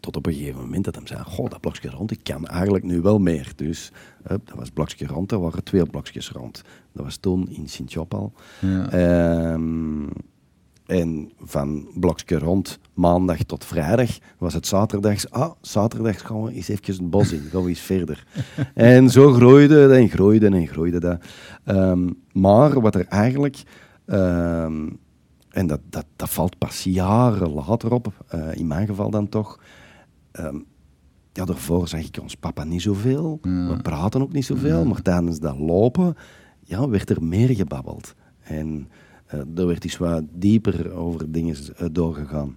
[0.00, 2.84] Tot op een gegeven moment dat hij zei, goh, dat blokje rond, ik kan eigenlijk
[2.84, 3.52] nu wel meer.
[3.56, 6.62] Dus dat was blokje rond, er waren twee blokjes rond.
[6.92, 8.32] Dat was toen in Sint-Job al.
[8.60, 8.90] Ja.
[8.90, 10.06] Ehm,
[10.86, 15.30] en van blokje rond maandag tot vrijdag was het zaterdags.
[15.30, 18.26] Ah, zaterdags gaan we eens even het bos in, gaan we eens verder.
[18.74, 21.24] en zo groeide dat en groeide en groeide dat.
[21.64, 23.62] Ehm, maar wat er eigenlijk,
[24.06, 24.88] ehm,
[25.50, 29.60] en dat, dat, dat valt pas jaren later op, eh, in mijn geval dan toch.
[30.32, 30.58] ehm,
[31.32, 33.38] ja, daarvoor zag ik ons papa niet zoveel.
[33.42, 34.84] We praten ook niet zoveel.
[34.84, 36.16] Maar tijdens dat lopen
[36.60, 38.14] ja, werd er meer gebabbeld.
[38.42, 38.88] En
[39.56, 42.56] er werd iets wat dieper over dingen eh, doorgegaan.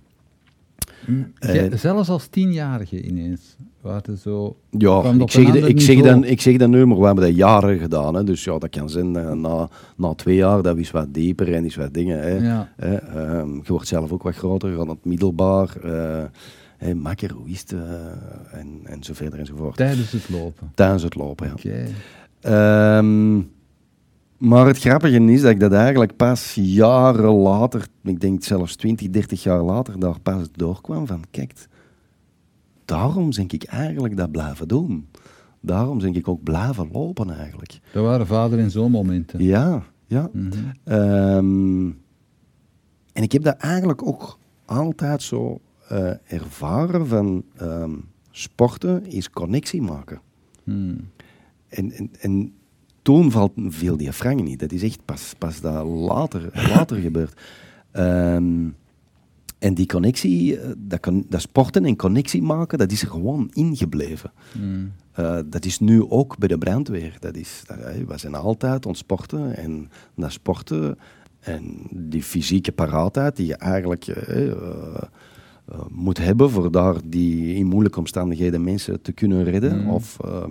[1.39, 3.55] Jij- Eh, zelfs als tienjarige ineens.
[3.81, 7.05] Waren zo, Ja, ik zeg, de- ik, zeg dan, ik zeg dat nu, maar we
[7.05, 8.13] hebben dat jaren gedaan.
[8.15, 8.23] Hè.
[8.23, 11.65] Dus ja, dat kan zijn eh, na, na twee jaar, dat is wat dieper en
[11.65, 12.19] is wat dingen.
[12.19, 12.29] Hè.
[12.37, 12.69] Ja.
[12.75, 15.75] Hè, ehm, je wordt zelf ook wat groter, je gaat naar het middelbaar.
[15.83, 16.23] eh
[16.77, 17.71] hè, makker, hoe is het?
[17.73, 19.75] eh, en, en zo verder enzovoort.
[19.77, 20.71] Tijdens het lopen.
[20.75, 21.53] Tijdens het lopen, ja.
[21.53, 21.85] Oké.
[22.41, 23.41] Ehm,
[24.38, 29.10] maar het grappige is dat ik dat eigenlijk pas jaren later, ik denk zelfs 20,
[29.10, 31.54] 30 jaar later, daar pas doorkwam van, kijk,
[32.86, 35.08] daarom denk ik eigenlijk dat blijven doen.
[35.62, 37.80] Daarom denk ik ook blijven lopen eigenlijk.
[37.93, 39.43] Dat waren vader en zoon momenten.
[39.43, 40.30] Ja, ja.
[40.34, 40.52] Mhm.
[40.84, 41.88] Ehm,
[43.13, 47.91] en ik heb dat eigenlijk ook altijd zo eh, ervaren van ehm,
[48.32, 50.21] sporten is connectie maken.
[50.63, 51.10] Hmm.
[51.67, 52.54] En, en, en
[53.08, 54.60] toen valt veel die frangen niet.
[54.60, 57.39] Dat is echt pas, pas dat later, later gebeurd.
[57.91, 58.70] Ehm,
[59.60, 63.50] en die connectie, eh, dat, kan, dat sporten en connectie maken, dat is er gewoon
[63.54, 64.32] ingebleven.
[64.52, 64.91] Hmm.
[65.12, 67.17] Eh, dat is nu ook bij de brandweer.
[67.20, 70.98] Dat is, dat, we zijn altijd het sporten en dat sporten
[71.39, 74.08] en die fysieke paraatheid die je eigenlijk
[75.67, 80.43] eh, moet hebben voor daar die in moeilijke omstandigheden mensen te kunnen redden of eh,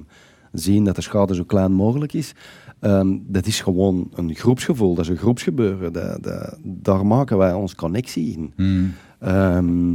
[0.58, 2.34] zien dat de schade zo klein mogelijk is.
[2.80, 5.92] Ehm, dat is gewoon een groepsgevoel, dat is een groepsgebeuren.
[5.92, 8.52] Dat, dat, daar maken wij ons connectie in.
[8.56, 8.92] Hmm.
[9.18, 9.94] Ehm,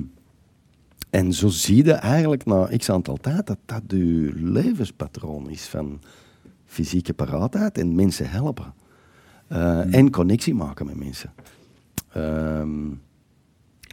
[1.09, 6.01] en zo zie je eigenlijk na x aantal tijd dat dat je levenspatroon is van
[6.65, 8.73] fysieke paraatheid en mensen helpen.
[9.47, 11.33] Eh, En connectie maken met mensen.
[12.13, 12.69] Ehm,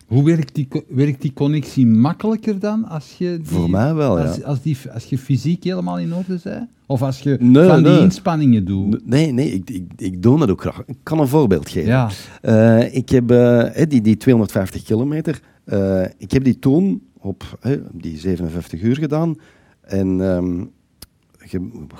[0.09, 4.25] Hoe werkt die, werkt die connectie makkelijker dan als je die, Voor mij wel, ja.
[4.25, 6.69] als, als, die, als je fysiek helemaal in orde bent?
[6.87, 9.07] Of als je Nee, van die inspanningen doet?
[9.07, 10.83] nee, nee, ik, ik, ik doe dat ook graag.
[10.87, 11.89] Ik kan een voorbeeld geven.
[11.89, 12.11] Ja.
[12.41, 17.59] Eh, ik heb eh, die, die 250 kilometer, eh, ik heb die toen op
[17.93, 19.37] die 57 uur gedaan.
[19.81, 20.61] En ehm,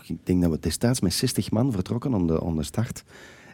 [0.07, 3.05] ik denk dat we destijds met 60 man vertrokken aan de, aan de start.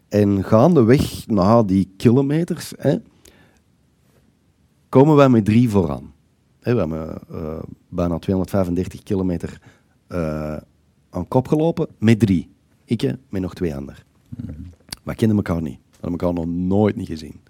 [0.08, 2.96] En gaandeweg na die kilometers hè,
[4.94, 6.12] komen wij met drie vooraan.
[6.60, 9.60] We hebben eh, bijna 235 kilometer
[10.06, 10.56] eh,
[11.10, 12.48] aan kop gelopen met drie.
[12.84, 14.02] Ik met nog twee anderen.
[15.02, 15.78] We kenden elkaar niet.
[15.90, 17.40] We hadden elkaar nog nooit niet gezien.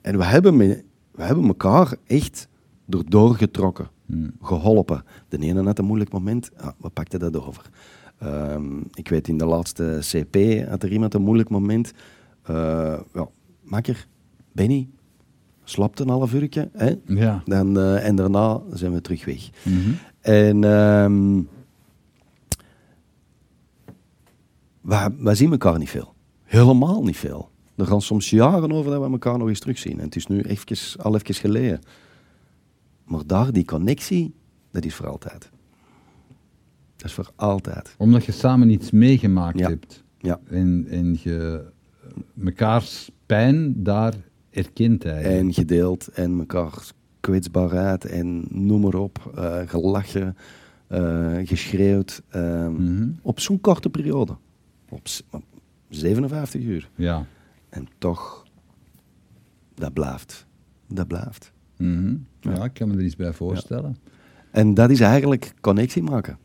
[0.00, 2.48] En we hebben, me, we hebben elkaar echt
[2.88, 3.88] erdoor getrokken.
[4.42, 5.04] geholpen.
[5.28, 7.70] De ene had een moeilijk moment, ah, we pakten dat over.
[8.18, 11.92] Ehm, ik weet in de laatste CP had er iemand een moeilijk moment.
[12.50, 13.28] Uh, ja,
[13.62, 14.06] makker,
[14.52, 14.88] Benny,
[15.70, 16.68] slaapt een half uurtje.
[16.72, 16.94] Hè?
[17.06, 17.42] Ja.
[17.46, 19.50] Dan, uh, en daarna zijn we terug weg.
[20.20, 21.48] En um,
[24.80, 26.14] we, we zien elkaar niet veel.
[26.42, 27.50] Helemaal niet veel.
[27.76, 29.98] Er gaan soms jaren over dat we elkaar nog eens terugzien.
[29.98, 31.80] En het is nu eventjes, al even geleden.
[33.04, 34.34] Maar daar, die connectie,
[34.70, 35.50] dat is voor altijd.
[36.96, 37.94] Dat is voor altijd.
[37.98, 39.68] Omdat je samen iets meegemaakt Ja.
[39.68, 40.04] hebt.
[40.18, 40.40] Ja.
[40.48, 41.64] En, en je
[42.34, 44.14] mekaars pijn daar
[44.50, 45.24] eigenlijk.
[45.24, 49.32] En gedeeld en elkaar kwetsbaarheid en noem maar op.
[49.34, 50.36] eh, gelachen,
[50.86, 52.22] eh, geschreeuwd.
[52.28, 53.08] ehm, Mhm.
[53.22, 54.36] Op zo'n korte periode.
[54.88, 55.08] Op
[55.88, 56.90] 57 uur.
[56.94, 57.26] Ja.
[57.68, 58.44] En toch,
[59.74, 60.46] dat blijft.
[60.88, 61.52] Dat blijft.
[61.76, 62.16] Mhm.
[62.40, 63.96] ja, ik kan me er iets bij voorstellen.
[64.50, 66.38] En dat is eigenlijk connectie maken.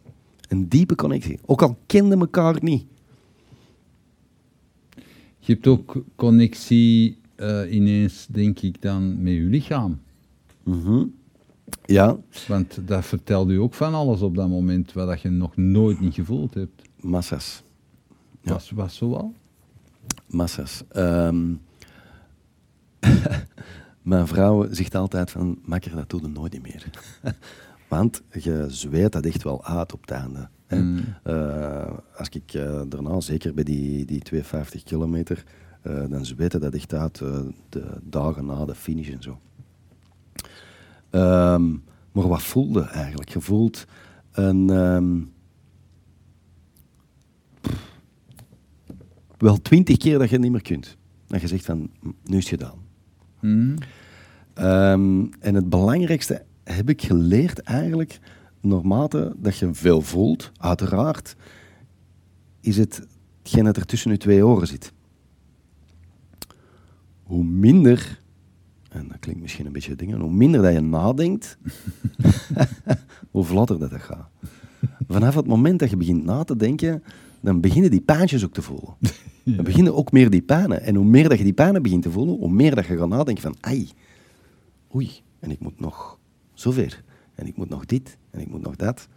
[0.49, 1.39] Een diepe connectie.
[1.45, 2.85] Ook al kenden elkaar niet.
[5.39, 9.99] Je hebt ook connectie eh, ineens, denk ik, dan met je lichaam.
[10.63, 11.05] Mhm.
[11.85, 12.17] Ja,
[12.47, 15.99] Want dat vertelt u ook van alles op dat moment wat dat je nog nooit
[15.99, 16.81] niet gevoeld hebt.
[16.99, 17.63] massa's.
[18.41, 18.51] Ja.
[18.53, 19.33] Was, was zo al?
[20.27, 20.83] Massa's.
[20.89, 21.53] Ehm,
[24.01, 26.89] mijn vrouw zegt altijd van, makker, dat doe je nooit meer.
[27.87, 30.47] Want je zweet dat echt wel uit op het einde.
[30.69, 31.03] Mm.
[31.23, 35.43] Eh, als ik eh, daarna, zeker bij die, die 52 kilometer,
[35.85, 39.39] eh, dan zweette dat echt uit eh, de dagen na de finish en zo.
[41.09, 41.69] Ehm,
[42.11, 43.29] maar wat voelde eigenlijk?
[43.29, 43.85] Je voelt
[44.31, 44.69] een...
[44.69, 45.21] ehm,
[49.37, 50.97] wel twintig keer dat je het niet meer kunt.
[51.27, 52.77] Dat je zegt van, "Hm, nu is het gedaan.
[53.39, 53.77] Mhm.
[54.53, 58.19] Ehm, en het belangrijkste heb ik geleerd eigenlijk,
[58.61, 61.35] naarmate dat je veel voelt, uiteraard,
[62.61, 64.93] is het hetgeen dat er tussen je twee oren zit.
[67.25, 68.21] Hoe minder,
[68.89, 71.57] en dat klinkt misschien een beetje dingen, hoe minder dat je nadenkt,
[73.31, 74.29] hoe vlotter dat, dat gaat.
[75.07, 77.03] Vanaf het moment dat je begint na te denken,
[77.41, 78.95] dan beginnen die pijntjes ook te voelen.
[79.55, 80.81] Dan beginnen ook meer die pijnen.
[80.81, 83.07] En hoe meer dat je die pijnen begint te voelen, hoe meer dat je gaat
[83.07, 83.89] nadenken van, ai,
[84.95, 86.19] oei, en ik moet nog
[86.53, 87.03] zover.
[87.35, 89.07] En ik moet nog dit, en ik moet nog dat.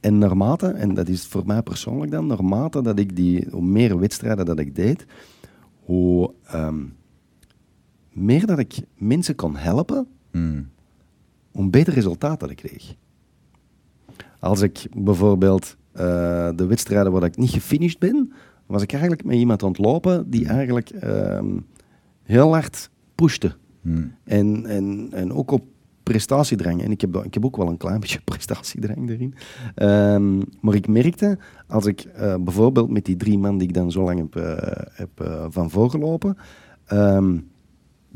[0.00, 3.98] En naarmate, en dat is voor mij persoonlijk dan, naarmate dat ik die, hoe meer
[3.98, 5.06] wedstrijden dat ik deed,
[5.84, 6.84] hoe ehm,
[8.16, 10.62] meer dat ik mensen kon helpen, Mhm.
[11.52, 12.94] hoe beter resultaat dat ik kreeg.
[14.40, 18.32] Als ik bijvoorbeeld eh, de wedstrijden waar ik niet gefinished ben,
[18.66, 21.58] was ik eigenlijk met iemand aan het lopen die eigenlijk ehm,
[22.22, 23.56] heel hard pushte.
[23.80, 24.04] Mhm.
[24.24, 25.64] En, en, en ook op
[26.02, 26.82] prestatiedrang.
[26.82, 29.34] En ik heb, ik heb ook wel een klein beetje prestatiedrang erin.
[29.74, 33.90] Ehm, maar ik merkte, als ik eh, bijvoorbeeld met die drie man die ik dan
[33.92, 36.36] zo lang heb, eh, heb van voorgelopen,
[36.86, 37.38] ehm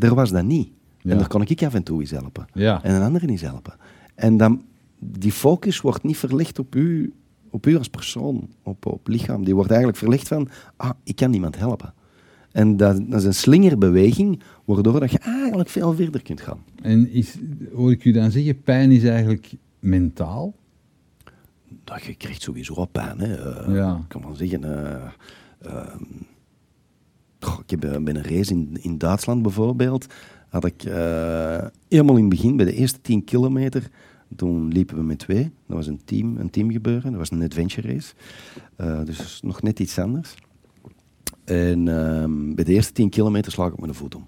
[0.00, 0.68] er was dat niet.
[1.02, 1.10] Ja.
[1.10, 2.46] En daar kon ik af en toe eens helpen.
[2.52, 2.82] Ja.
[2.82, 3.74] En een ander eens helpen.
[4.14, 4.62] En dan,
[4.98, 7.12] die focus wordt niet verlegd op u,
[7.50, 9.44] op u als persoon, op, op lichaam.
[9.44, 11.94] Die wordt eigenlijk verlegd van, ah, ik kan niemand helpen.
[12.52, 16.58] En dat, dat is een slingerbeweging, waardoor dat je eigenlijk veel verder kunt gaan.
[16.82, 17.34] En is,
[17.74, 20.54] hoor ik u dan zeggen, pijn is eigenlijk mentaal?
[21.84, 23.18] Dat je krijgt sowieso wat pijn.
[23.20, 23.34] Hè.
[23.34, 24.04] Eh, Ja.
[24.08, 24.64] Kan wel zeggen...
[24.64, 25.02] eh,
[25.60, 26.02] ehm,
[27.40, 30.06] ik heb, eh, bij een race in, in Duitsland bijvoorbeeld,
[30.48, 33.90] had ik eh, helemaal in het begin, bij de eerste 10 kilometer,
[34.36, 35.42] toen liepen we met twee.
[35.66, 38.14] Dat was een team, een teamgebeuren, dat was een adventure race.
[38.76, 40.34] Eh, dus nog net iets anders.
[41.44, 44.26] En ehm, bij de eerste 10 kilometer sla ik op mijn voet om.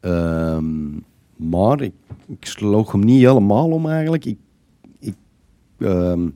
[0.00, 0.90] Ehm,
[1.36, 1.94] maar ik,
[2.26, 4.24] ik sloeg hem niet helemaal om eigenlijk.
[4.24, 4.38] Ik,
[4.98, 5.14] ik
[5.78, 6.28] ehm,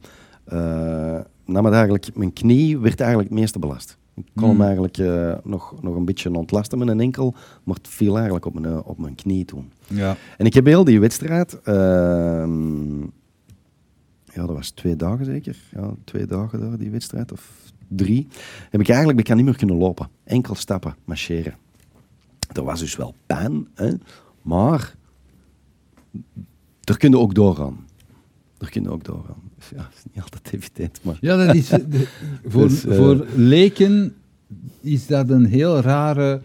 [0.45, 3.99] eh, nam het eigenlijk, mijn knie werd eigenlijk het meeste belast.
[4.17, 4.61] Ik kon hem Hmm.
[4.61, 8.61] eigenlijk eh, nog, nog een beetje ontlasten met een enkel, maar het viel eigenlijk op
[8.61, 9.73] mijn, op mijn knie toen.
[9.87, 10.17] Ja.
[10.39, 13.01] En ik heb heel die wedstrijd, ehm,
[14.25, 18.27] ja, dat was twee dagen zeker, ja, twee dagen daar, die wedstrijd, of drie,
[18.71, 20.09] heb ik eigenlijk ik kan niet meer kunnen lopen.
[20.25, 21.55] Enkel stappen, marcheren.
[22.53, 23.93] Er was dus wel pijn, hè,
[24.43, 24.95] maar
[26.85, 27.87] er kun je ook doorgaan.
[28.59, 29.46] Er kun je ook doorgaan.
[29.77, 31.17] Ja, dat is niet altijd evident, maar...
[31.21, 32.09] Ja, dat is, de-
[32.47, 34.15] voor, Dus, eh, voor leken
[34.81, 36.41] is dat een heel rare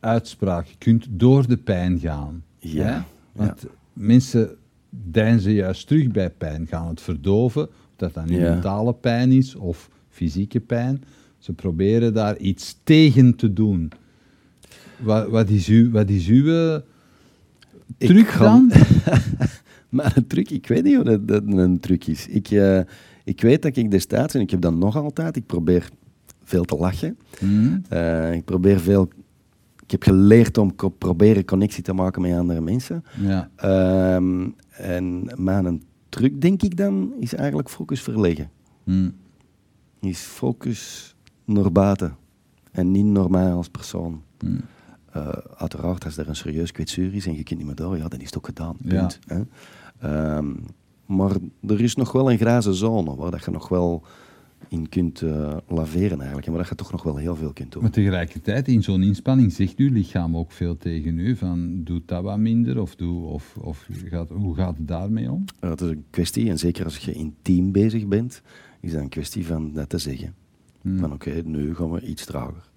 [0.00, 0.66] uitspraak.
[0.66, 2.42] Je kunt door de pijn gaan.
[2.58, 3.00] Ja, hè?
[3.32, 4.50] Want mensen
[4.90, 8.52] deinzen juist terug bij pijn, gaan het verdoven, of dat dan nu Ja.
[8.52, 11.04] mentale pijn is of fysieke pijn.
[11.38, 13.90] Ze proberen daar iets tegen te doen.
[14.98, 16.80] Wat, wat is, uw, wat is uw eh,
[17.98, 18.70] Ik truc dan?
[19.88, 22.26] Maar een truc, ik weet niet hoe dat, dat een truc is.
[22.26, 22.80] Ik, eh,
[23.24, 25.88] ik weet dat ik destijds, en ik heb dat nog altijd, ik probeer
[26.44, 27.18] veel te lachen.
[27.40, 27.78] Mhm.
[27.88, 29.08] Eh, ik probeer veel...
[29.84, 33.04] Ik heb geleerd om co- proberen connectie te maken met andere mensen.
[33.20, 33.50] Ja.
[33.56, 38.50] Ehm, en mijn truc, denk ik dan, is eigenlijk focus verleggen.
[38.84, 39.10] Mhm.
[40.00, 42.16] Is focus naar buiten.
[42.70, 44.22] En niet naar mij als persoon.
[45.12, 48.08] Eh, uiteraard, als er een serieus kwetsuur is en je kunt niet meer door, ja,
[48.08, 48.76] dan is het ook gedaan.
[48.82, 48.98] Ja.
[49.00, 49.18] Punt.
[49.26, 49.40] Hè?
[50.00, 50.54] Ehm,
[51.06, 54.02] maar er is nog wel een grijze zone waar dat je nog wel
[54.68, 56.46] in kunt eh, laveren eigenlijk.
[56.46, 57.82] En waar dat je toch nog wel heel veel kunt doen.
[57.82, 62.22] Maar tegelijkertijd, in zo'n inspanning zegt uw lichaam ook veel tegen u van doe dat
[62.22, 65.44] wat minder of, doe, of, of gaat, hoe gaat het daarmee om?
[65.60, 68.42] Ja, het is een kwestie, en zeker als je in team bezig bent,
[68.80, 70.34] is dat een kwestie van dat te zeggen.
[70.82, 70.98] Hmm.
[70.98, 72.68] Van oké, nu gaan we iets trager.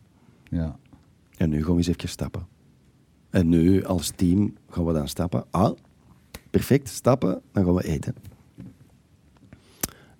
[0.49, 0.79] Ja.
[1.37, 2.47] En nu gaan we eens even stappen.
[3.29, 5.43] En nu als team gaan we dan stappen.
[5.49, 5.71] Ah,
[6.51, 8.15] perfect, stappen, dan gaan we eten.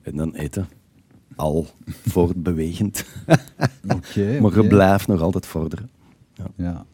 [0.01, 0.69] En dan eten.
[1.35, 1.67] Al
[2.13, 3.05] voortbewegend.
[3.95, 4.39] Oké.
[4.39, 5.89] maar je blijft nog altijd vorderen.
[6.55, 6.85] Ja.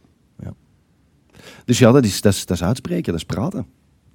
[1.65, 3.65] Dus ja, dat is, dat, is, dat is uitspreken, dat is praten.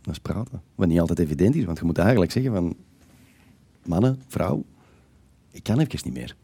[0.01, 0.63] Dat is praten.
[0.75, 2.77] Wat niet altijd evident is, want je moet eigenlijk zeggen van...
[3.85, 4.65] Mannen, vrouw,
[5.51, 6.37] ik kan even niet meer.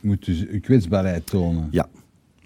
[0.00, 1.68] Je moet dus je kwetsbaarheid tonen.
[1.70, 1.88] Ja.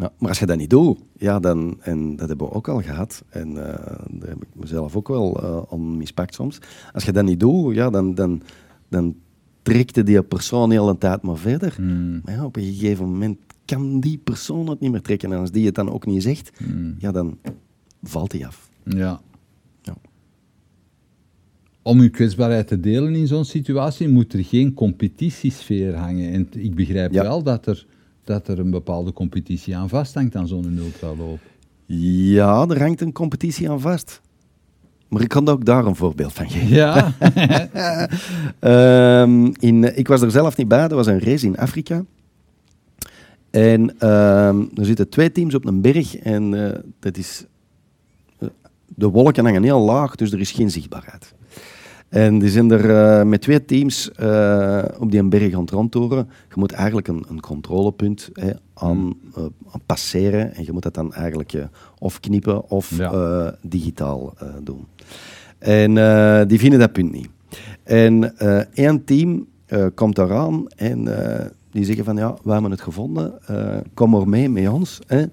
[0.02, 0.12] Ja.
[0.18, 3.24] Maar als je dat niet doet, ja, dan, en dat hebben we ook al gehad,
[3.28, 6.58] en eh, daar heb ik mezelf ook wel eh om mispakt soms.
[6.92, 8.42] Als je dat niet doet, ja, dan, dan,
[8.88, 9.14] dan
[9.62, 11.74] trekt die persoon heel de tijd maar verder.
[11.76, 12.20] Hmm.
[12.24, 15.32] Maar ja, op een gegeven moment kan die persoon het niet meer trekken.
[15.32, 16.94] En als die het dan ook niet zegt, Hmm.
[16.98, 17.38] ja, dan
[18.02, 18.70] valt hij af.
[18.84, 19.20] Ja.
[19.82, 19.96] Ja.
[21.82, 26.32] Om uw kwetsbaarheid te delen in zo'n situatie moet er geen competitiesfeer hangen.
[26.32, 27.22] En ik begrijp Ja.
[27.22, 27.86] wel dat er,
[28.24, 31.40] dat er een bepaalde competitie aan vasthangt aan zo'n ultraloop.
[31.86, 34.20] Ja, er hangt een competitie aan vast.
[35.08, 36.68] Maar ik kan ook daar een voorbeeld van geven.
[36.68, 37.12] Ja.
[38.58, 42.04] Ehm, in, ik was er zelf niet bij, dat was een race in Afrika.
[43.50, 47.44] En ehm, er zitten twee teams op een berg en eh, dat is,
[48.38, 48.48] eh,
[48.86, 51.34] de wolken hangen heel laag, dus er is geen zichtbaarheid.
[52.12, 56.28] En die zijn er eh, met twee teams eh, op die berg aan het rondtoren.
[56.48, 60.94] Je moet eigenlijk een, een controlepunt hè, aan, eh, aan passeren en je moet dat
[60.94, 61.64] dan eigenlijk eh,
[61.98, 63.12] of knippen of Ja.
[63.12, 64.86] eh, digitaal eh, doen.
[65.58, 67.28] En eh, die vinden dat punt niet.
[67.82, 72.70] En eh, één team eh, komt eraan en eh, die zeggen van ja, we hebben
[72.70, 74.98] het gevonden, eh, kom maar mee met ons.
[75.06, 75.24] Hè.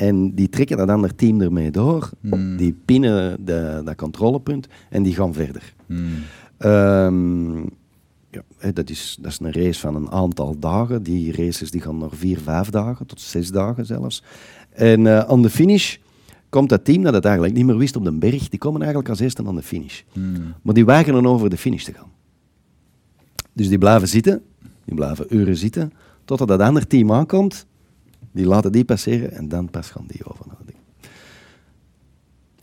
[0.00, 2.56] En die trekken dat andere team ermee door, Hmm.
[2.56, 5.74] die pinnen de, dat controlepunt en die gaan verder.
[5.86, 6.06] Hmm.
[6.56, 7.58] Ehm,
[8.30, 11.02] ja, dat, is, dat is een race van een aantal dagen.
[11.02, 14.22] Die races die gaan nog vier, vijf dagen, tot zes dagen zelfs.
[14.70, 15.96] En eh, aan de finish
[16.48, 19.10] komt dat team dat het eigenlijk niet meer wist op de berg, die komen eigenlijk
[19.10, 20.00] als eerste aan de finish.
[20.12, 20.54] Hmm.
[20.62, 22.10] Maar die weigeren over de finish te gaan.
[23.52, 24.42] Dus die blijven zitten,
[24.84, 25.92] die blijven uren zitten,
[26.24, 27.66] totdat dat andere team aankomt,
[28.32, 30.46] die laten die passeren en dan pas gaan die over.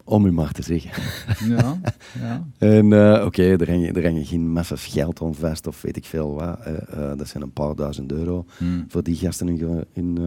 [0.03, 1.03] Om u maar te zeggen.
[1.49, 1.79] Ja.
[2.19, 2.47] ja.
[2.57, 6.05] En eh, oké, er, hangen, er hangen geen massa's geld aan vast of weet ik
[6.05, 6.59] veel wat.
[6.59, 8.85] eh, eh, dat zijn een paar duizend euro Hmm.
[8.87, 9.47] voor die gasten
[9.93, 10.17] in,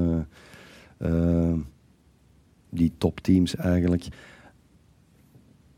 [2.70, 4.09] die topteams eigenlijk.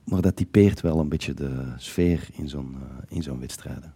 [0.05, 2.77] Maar dat typeert wel een beetje de sfeer in zo'n
[3.09, 3.95] in zo'n wedstrijden.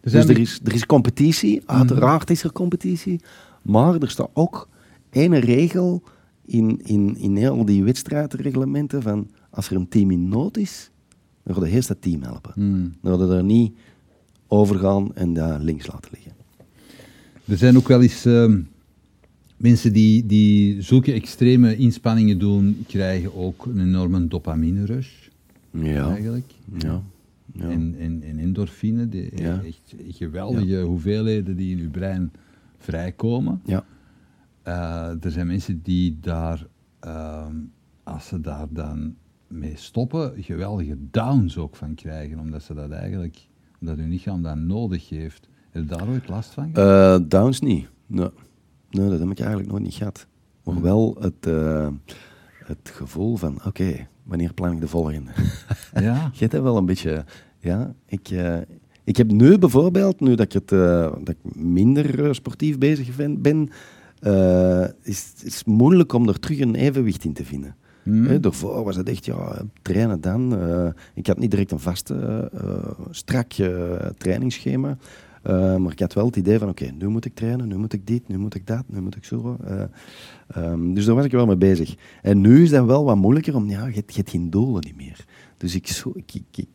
[0.00, 3.20] Er Dus er is, er is competitie, uiteraard is er competitie,
[3.62, 4.68] maar er staat ook
[5.10, 6.02] één regel
[6.44, 10.90] in, in, in heel die wedstrijdreglementen van als er een team in nood is,
[11.42, 12.52] dan gaat de eerst dat team helpen.
[12.54, 12.94] Hmm.
[13.02, 13.72] Dan gaat er niet
[14.46, 16.32] overgaan en dat links laten liggen.
[17.44, 18.60] Er zijn ook wel eens ehm,
[19.56, 25.10] mensen die, die zulke extreme inspanningen doen, krijgen ook een enorme dopamine rush
[25.70, 26.52] Ja, eigenlijk.
[26.78, 27.02] ja,
[27.52, 27.68] ja.
[27.68, 29.62] En, en, en endorfine, die Ja.
[29.66, 32.32] echt geweldige hoeveelheden die in uw brein
[32.78, 33.60] vrijkomen.
[33.64, 33.84] ja.
[34.68, 36.66] Eh, er zijn mensen die daar,
[37.00, 37.54] ehm,
[38.02, 39.14] als ze daar dan
[39.46, 43.48] mee stoppen, geweldige downs ook van krijgen, omdat ze dat eigenlijk,
[43.80, 45.48] omdat hun lichaam dat nodig heeft.
[45.70, 46.74] Heb je daar ooit last van?
[46.74, 47.88] Eh, Downs niet.
[48.06, 48.28] Nee.
[48.90, 50.26] nee, dat heb ik eigenlijk nooit niet gehad.
[50.64, 51.88] Maar wel het, eh,
[52.64, 55.30] het gevoel van, oké, wanneer plan ik de volgende?
[55.94, 56.30] ja.
[56.32, 57.24] Je hebt wel een beetje...
[57.60, 58.30] Ja, ik,
[59.04, 63.70] ik heb nu bijvoorbeeld, nu dat ik, het, dat ik minder sportief bezig ben, ben
[64.20, 67.76] eh, is het is moeilijk om er terug een evenwicht in te vinden.
[68.02, 68.26] Hmm.
[68.26, 70.58] Hè, daarvoor was het echt, ja, trainen dan.
[70.60, 72.14] eh, ik had niet direct een vaste,
[72.54, 73.52] eh, strak
[74.18, 74.96] trainingsschema.
[75.78, 78.06] Maar ik had wel het idee van, oké, nu moet ik trainen, nu moet ik
[78.06, 79.56] dit, nu moet ik dat, nu moet ik zo.
[80.48, 81.94] ehm, dus daar was ik wel mee bezig.
[82.22, 84.82] En nu is dat wel wat moeilijker, om ja, je, hebt- je hebt geen doelen
[84.84, 85.24] niet meer.
[85.56, 86.66] Dus ik, zo, ik, ik, ik,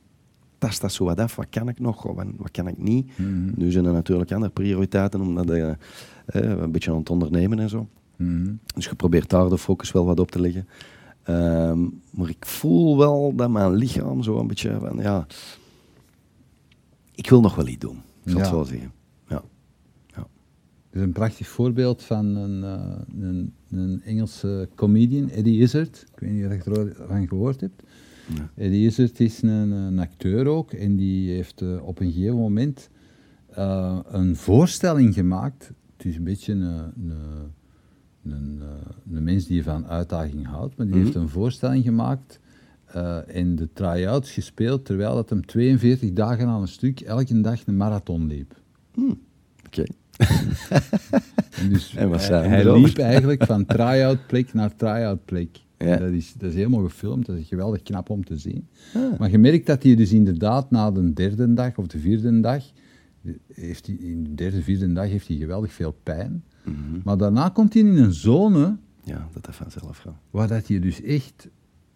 [0.57, 1.35] tast dat zo wat af.
[1.35, 3.11] Wat kan ik nog, wat, wat kan ik niet?
[3.55, 5.71] Nu zijn er natuurlijk andere prioriteiten, omdat eh,
[6.25, 7.87] een beetje aan het ondernemen en zo.
[8.15, 8.53] Mhm.
[8.75, 10.67] Dus je probeert daar de focus wel wat op te leggen.
[11.23, 11.79] Ehm,
[12.11, 15.27] maar ik voel wel dat mijn lichaam zo een beetje van, ja...
[17.15, 18.45] Ik wil nog wel iets doen, ik zal Ja.
[18.45, 18.91] het zo zeggen.
[19.27, 19.43] Ja.
[20.89, 26.05] Er is een prachtig voorbeeld van een, eh, een, een Engelse comedian, Eddie Izzard.
[26.13, 27.83] Ik weet niet of je ervan gehoord hebt.
[28.27, 28.65] Nee.
[28.65, 32.89] Eddie Izzard is een, een acteur ook en die heeft eh, op een gegeven moment
[33.49, 35.71] eh, een voorstelling gemaakt.
[36.03, 37.13] Het is een beetje een, een,
[38.23, 41.03] een, eh, een mens die van uitdaging houdt, maar die Mhm.
[41.03, 42.39] heeft een voorstelling gemaakt
[42.85, 47.65] eh en de try-outs gespeeld terwijl dat hem 42 dagen aan een stuk elke dag
[47.65, 48.55] een marathon liep.
[49.65, 49.83] Oké.
[51.59, 55.49] En, dus En hij, hij liep eigenlijk van try-out plek naar try-out plek.
[55.77, 55.97] Ja.
[55.97, 58.67] Dat, is, dat is helemaal gefilmd, dat is geweldig knap om te zien.
[58.93, 59.19] Ah.
[59.19, 62.63] Maar je merkt dat hij dus inderdaad na de derde dag of de vierde dag,
[63.53, 66.43] heeft hij, in de derde, vierde dag heeft hij geweldig veel pijn.
[66.65, 66.75] Mhm.
[67.03, 70.17] Maar daarna komt hij in een zone Ja, dat dat vanzelf gaat.
[70.31, 71.49] waar dat je dus echt...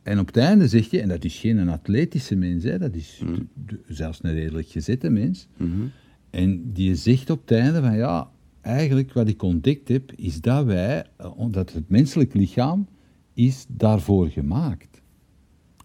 [0.04, 2.96] En op het einde zegt je, en dat is geen een atletische mens, hè, dat
[2.96, 3.42] is Mhm.
[3.88, 5.48] zelfs een redelijk gezette mens.
[5.58, 5.72] Mhm.
[6.30, 8.30] En die zegt op het einde van ja,
[8.62, 12.88] eigenlijk wat ik ontdekt heb, is dat wij, eh, dat het menselijk lichaam
[13.34, 15.02] is daarvoor gemaakt.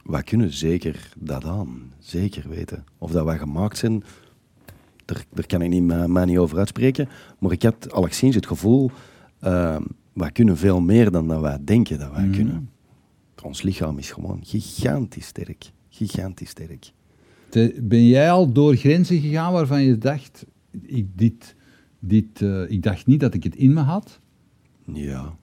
[0.04, 1.92] Wij kunnen zeker dat aan.
[1.98, 2.84] Zeker weten.
[2.98, 4.02] Of dat wij gemaakt zijn,
[5.04, 7.08] daar, daar kan ik niet, mij, niet over uitspreken.
[7.38, 8.90] Maar ik had alleszins het gevoel,
[9.44, 9.76] uh,
[10.12, 12.70] wij kunnen veel meer dan dat wij denken dat wij kunnen.
[13.42, 15.70] Ons lichaam is gewoon gigantisch sterk.
[15.88, 16.92] Gigantisch sterk.
[17.48, 20.46] Te- Ben jij al door grenzen gegaan waarvan je dacht,
[20.82, 21.54] ik, dit,
[21.98, 24.20] dit, eh, ik dacht niet dat ik het in me had?
[24.92, 25.36] Ja,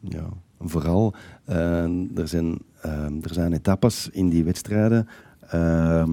[0.00, 0.28] ja.
[0.60, 1.84] Vooral, eh,
[2.18, 5.08] er, zijn, eh, er zijn etappes in die wedstrijden,
[5.48, 6.10] ehm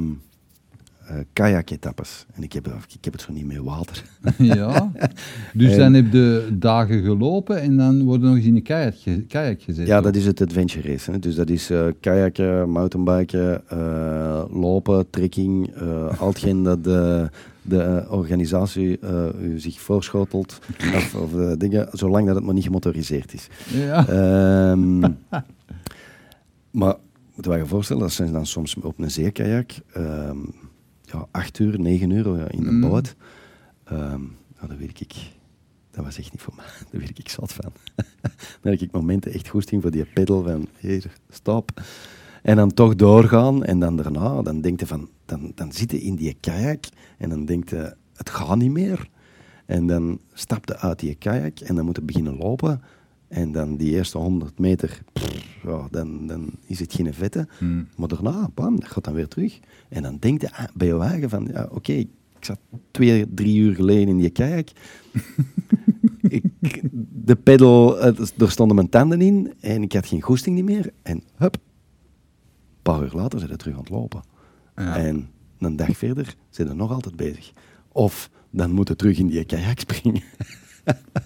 [1.11, 2.25] eh, kajak-etappes.
[2.33, 4.03] En ik heb, ik heb het zo niet met water.
[4.37, 4.91] ja.
[5.53, 8.95] Dus En- dan heb je dagen gelopen en dan worden nog eens in een kajak,
[9.27, 9.87] kajak gezet.
[9.87, 11.11] Ja, dat is het adventure race.
[11.11, 11.19] Hè.
[11.19, 15.73] Dus dat is eh kajakken, mountainbiken, eh, lopen, trekking,
[16.19, 17.29] al hetgeen dat de,
[17.61, 18.99] de organisatie
[19.41, 20.59] u zich voorschotelt.
[20.95, 23.47] of of dingen, zolang dat het maar niet gemotoriseerd is.
[23.73, 24.07] Ja.
[24.07, 24.99] Ehm,
[26.71, 26.95] maar
[27.35, 30.37] moet je je voorstellen, dat zijn dan soms op een zeekajak ehm,
[31.11, 32.81] ja, acht uur, negen uur ja, in de Mm.
[32.81, 33.15] boot.
[33.83, 34.21] Ehm
[34.67, 35.13] dat weet ik.
[35.91, 36.65] Dat was echt niet voor mij.
[36.91, 37.71] Daar weet ik zat van.
[38.61, 41.81] dan heb ik momenten echt goesting voor die pedal van hier, stop.
[42.41, 43.63] En dan toch doorgaan.
[43.63, 46.85] En dan daarna, dan denk je van, dan, dan zit je in die kajak
[47.17, 49.09] en dan denk je, het gaat niet meer.
[49.65, 52.81] En dan stap je uit die kajak en dan moet je beginnen lopen.
[53.31, 57.47] En dan die eerste 100 meter, pff, ja, dan, dan is het geen vette.
[57.57, 57.87] Hmm.
[57.97, 59.59] Maar daarna, bam, dat gaat dan weer terug.
[59.89, 62.09] En dan denk je bij je wagen van, ja, oké, ik
[62.39, 62.59] zat
[62.91, 64.69] twee, drie uur geleden in die kajak.
[66.59, 70.91] ik, de pedal, eh, er stonden mijn tanden in en ik had geen goesting meer.
[71.01, 71.61] En hup, een
[72.81, 74.23] paar uur later zijn we terug aan het lopen.
[74.75, 74.97] Ja.
[74.97, 77.51] En een dag verder zijn we nog altijd bezig.
[77.91, 80.23] Of dan moeten terug in die kajak springen.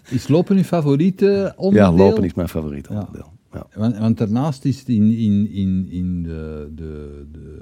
[0.09, 1.91] Is lopen je favoriete onderdeel?
[1.91, 2.99] Ja, lopen is mijn favoriet Ja.
[2.99, 3.31] onderdeel.
[3.53, 3.67] Ja.
[3.75, 7.61] Want, want daarnaast is het in, in, in, in de, de, de,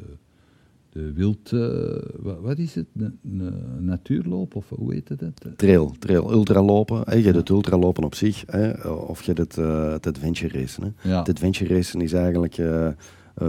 [0.89, 1.51] de wild...
[1.51, 2.85] eh, wat, is het?
[2.97, 4.55] Een een natuurloop?
[4.55, 5.19] Of hoe heet het?
[5.19, 5.57] het?
[5.57, 7.01] Trail, trail, ultralopen.
[7.05, 7.15] hè.
[7.15, 10.83] Je hebt het ultralopen op zich, hè, of je hebt het, eh, het adventure racen.
[10.97, 11.09] Hè.
[11.09, 11.19] Ja.
[11.19, 12.93] Het adventure racen is eigenlijk eh, eh,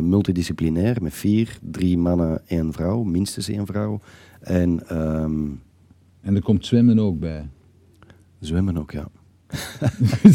[0.01, 4.01] multidisciplinair met vier, drie mannen, één vrouw, minstens één vrouw.
[4.41, 5.43] En ehm,
[6.21, 7.49] En er komt zwemmen ook bij.
[8.47, 9.09] Zwemmen ook, ja.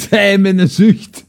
[0.07, 1.25] Zij met een zucht.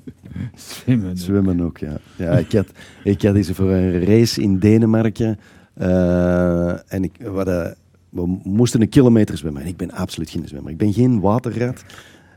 [0.55, 1.17] Zwemmen.
[1.17, 1.97] Zwemmen ook, ja.
[2.17, 2.67] ja ik, had,
[3.05, 5.39] ik had eens voor een race in Denemarken.
[5.75, 7.77] eh, en ik, we, hadden-
[8.09, 9.63] we moesten een kilometer zwemmen.
[9.63, 10.71] En ik ben absoluut geen zwemmer.
[10.73, 11.85] Ik ben geen waterrat.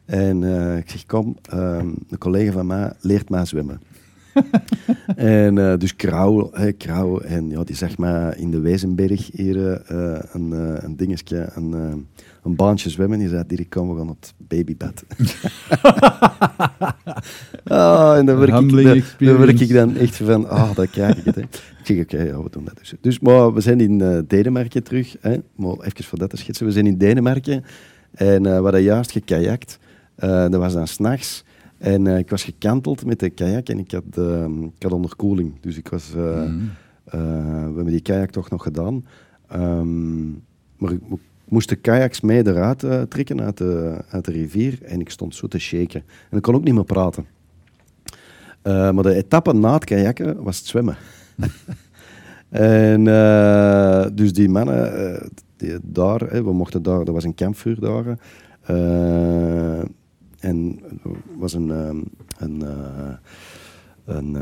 [0.05, 3.81] En eh, ik zeg, kom, ehm, een collega van mij leert mij zwemmen.
[5.15, 9.81] en eh, dus Krauw, hè, Krauw, en ja, die zag mij in de Wezenberg hier
[9.81, 11.93] eh, een, eh, een dingetje, een, eh,
[12.43, 13.19] een baantje zwemmen.
[13.19, 15.03] Die zei, Dirk, kom, we gaan het babybad.
[17.63, 21.17] ah, en dan werk, ik, dan, dan werk ik dan echt van, ah, dat krijg
[21.17, 21.35] ik het.
[21.35, 21.41] Hè.
[21.41, 22.93] Ik zeg, oké, ja, we doen dat dus.
[23.01, 25.15] Dus maar we zijn in eh, Denemarken terug.
[25.19, 25.37] Hè.
[25.55, 26.65] Maar even voor dat te schetsen.
[26.65, 27.63] We zijn in Denemarken
[28.11, 29.79] en eh we hadden juist gekajakt.
[30.15, 31.43] Eh dat was dan s'nachts.
[31.77, 35.53] En ik was gekanteld met de kajak en ik had, eh, ik had onderkoeling.
[35.61, 36.13] Dus ik was...
[36.15, 36.51] eh,
[37.03, 37.17] we
[37.75, 39.05] hebben die kajak toch nog gedaan.
[39.47, 40.29] Ehm,
[40.77, 40.99] maar ik
[41.53, 45.35] moest de kajaks mee eruit eh, trekken uit de, uit de rivier en ik stond
[45.35, 46.03] zo te shaken.
[46.29, 47.25] En ik kon ook niet meer praten.
[48.61, 50.97] Eh, maar de etappe na het kajakken was het zwemmen.
[52.49, 58.17] En uh, dus die mannen, die, daar, we mochten daar, er was een kampvuur daar.
[60.39, 61.69] En er was een,
[62.37, 62.63] een,
[64.05, 64.35] een,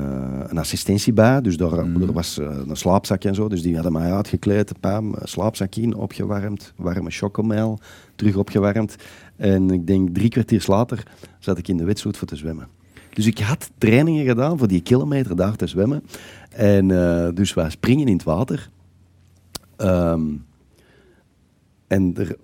[0.50, 2.02] een, assistentie bij, dus daar, mm.
[2.02, 3.48] er was een slaapzak en zo.
[3.48, 7.80] Dus die hadden mij uitgekleed, pam, slaapzak in, opgewarmd, warme chocomel,
[8.16, 8.96] terug opgewarmd.
[9.36, 11.04] En ik denk drie kwartier later
[11.40, 12.68] zat ik in de wetsuit voor te zwemmen.
[13.14, 16.04] Dus ik had trainingen gedaan voor die kilometer daar te zwemmen.
[16.50, 18.70] En uh, dus wij springen in het water.
[19.78, 20.46] Um,
[21.88, 22.36] en er,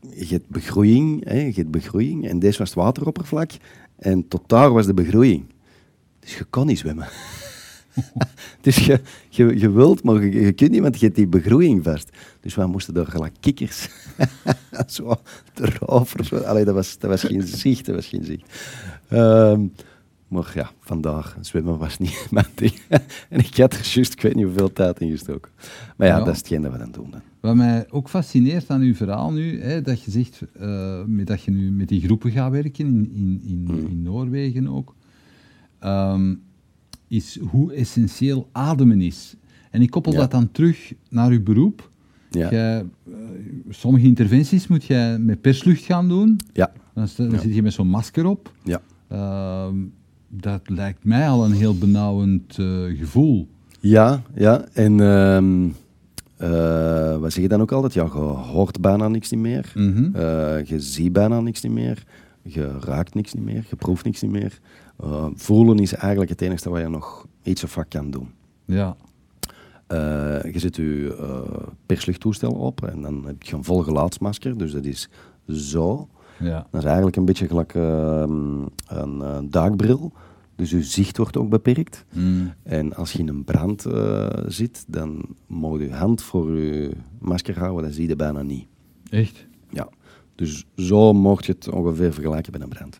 [0.00, 2.28] je hebt begroeiing, hè, je hebt begroeiing.
[2.28, 3.50] En deze was het wateroppervlak.
[3.96, 5.44] En tot daar was de begroeiing.
[6.24, 7.08] Dus je kon niet zwemmen.
[8.60, 11.84] dus je, je, je wilt, maar je, je, kunt niet, want je hebt die begroeiing
[11.84, 12.16] vast.
[12.40, 13.88] Dus wij moesten door gelijk kikkers
[14.86, 15.16] zo
[15.54, 16.44] erover.
[16.44, 18.52] Allee, dat, was, dat was geen zicht, dat was geen zicht.
[19.12, 19.72] Um,
[20.28, 22.80] maar ja, vandaag zwemmen was niet mijn ding.
[23.28, 25.50] en ik had er juist, ik weet niet hoeveel tijd in gestoken.
[25.96, 27.10] Maar ja, dat is hetgeen dat we dan doen.
[27.10, 27.20] Dan.
[27.40, 31.42] Wat mij ook fascineert aan uw verhaal nu, hè, dat je zegt uh, met, dat
[31.42, 33.86] je nu met die groepen gaat werken, in, in, in, hmm.
[33.86, 34.94] in Noorwegen ook,
[35.84, 36.42] um,
[37.08, 39.34] is hoe essentieel ademen is.
[39.70, 41.90] En ik koppel dat dan terug naar uw beroep.
[42.30, 42.50] Ja.
[42.50, 43.14] Jij, uh,
[43.68, 46.40] sommige interventies moet je met perslucht gaan doen.
[46.52, 46.72] Ja.
[46.94, 48.52] Dan, dan zit je met zo'n masker op.
[48.62, 48.80] Ja.
[49.12, 49.68] Uh,
[50.28, 53.48] dat lijkt mij al een heel benauwend uh, gevoel.
[53.80, 54.64] Ja, ja.
[54.72, 55.38] En uh,
[56.50, 57.94] uh, wat zeg je dan ook altijd?
[57.94, 59.72] Ja, je hoort bijna niks meer.
[59.74, 60.12] Mm -hmm.
[60.64, 62.04] je ziet bijna niks meer.
[62.42, 63.64] Je raakt niks meer.
[63.70, 64.60] Je proeft niks meer.
[65.34, 68.28] Voelen is eigenlijk het enige wat je nog iets of wat kan doen.
[68.64, 68.96] Ja.
[70.52, 71.16] je zet je
[71.86, 74.58] persluchttoestel op en dan heb je een vol gelaatsmasker.
[74.58, 75.08] Dus dat is
[75.48, 76.08] zo.
[76.38, 76.66] Ja.
[76.70, 78.24] Dat is eigenlijk een beetje gelijk uh,
[78.86, 80.12] een uh, duikbril.
[80.56, 82.04] Dus je zicht wordt ook beperkt.
[82.12, 82.52] Mm.
[82.62, 87.58] En als je in een brand uh, zit, dan moet je hand voor je masker
[87.58, 87.84] houden.
[87.84, 88.66] Dat zie je bijna niet.
[89.10, 89.46] Echt?
[89.70, 89.88] Ja.
[90.34, 92.98] Dus zo mocht je het ongeveer vergelijken bij een brand.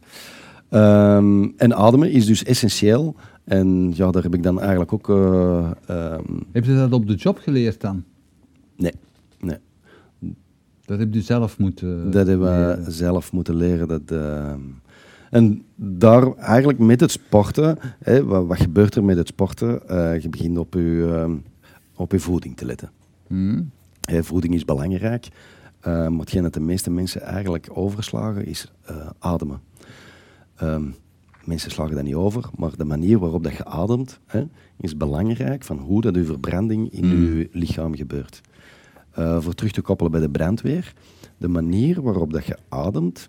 [0.75, 3.15] Um, en ademen is dus essentieel.
[3.45, 5.09] En ja, daar heb ik dan eigenlijk ook...
[5.09, 6.47] Uh, um...
[6.53, 8.05] Heb je dat op de job geleerd dan?
[8.77, 8.93] Nee,
[9.41, 9.59] nee.
[10.85, 13.89] Dat heb je zelf moeten Dat hebben we zelf moeten leren.
[13.89, 14.53] Dat, uh,
[15.31, 19.81] en daar eigenlijk met het sporten, hè, wat, wat, gebeurt er met het sporten?
[19.91, 21.39] Uh, je begint op je,
[21.97, 22.91] op je voeding te letten.
[23.27, 23.71] Mm.
[24.01, 25.29] Hè, voeding is belangrijk,
[25.79, 28.73] uh, maar hetgeen dat de meeste mensen eigenlijk overslagen is
[29.19, 29.61] ademen.
[30.63, 30.95] Um,
[31.45, 34.45] mensen slagen dat niet over, maar de manier waarop dat je ademt hè,
[34.77, 37.39] is belangrijk van hoe dat je verbranding in mm.
[37.39, 38.41] je lichaam gebeurt.
[39.19, 40.95] Uh, voor terug te koppelen bij de brandweer,
[41.37, 43.29] de manier waarop dat je ademt,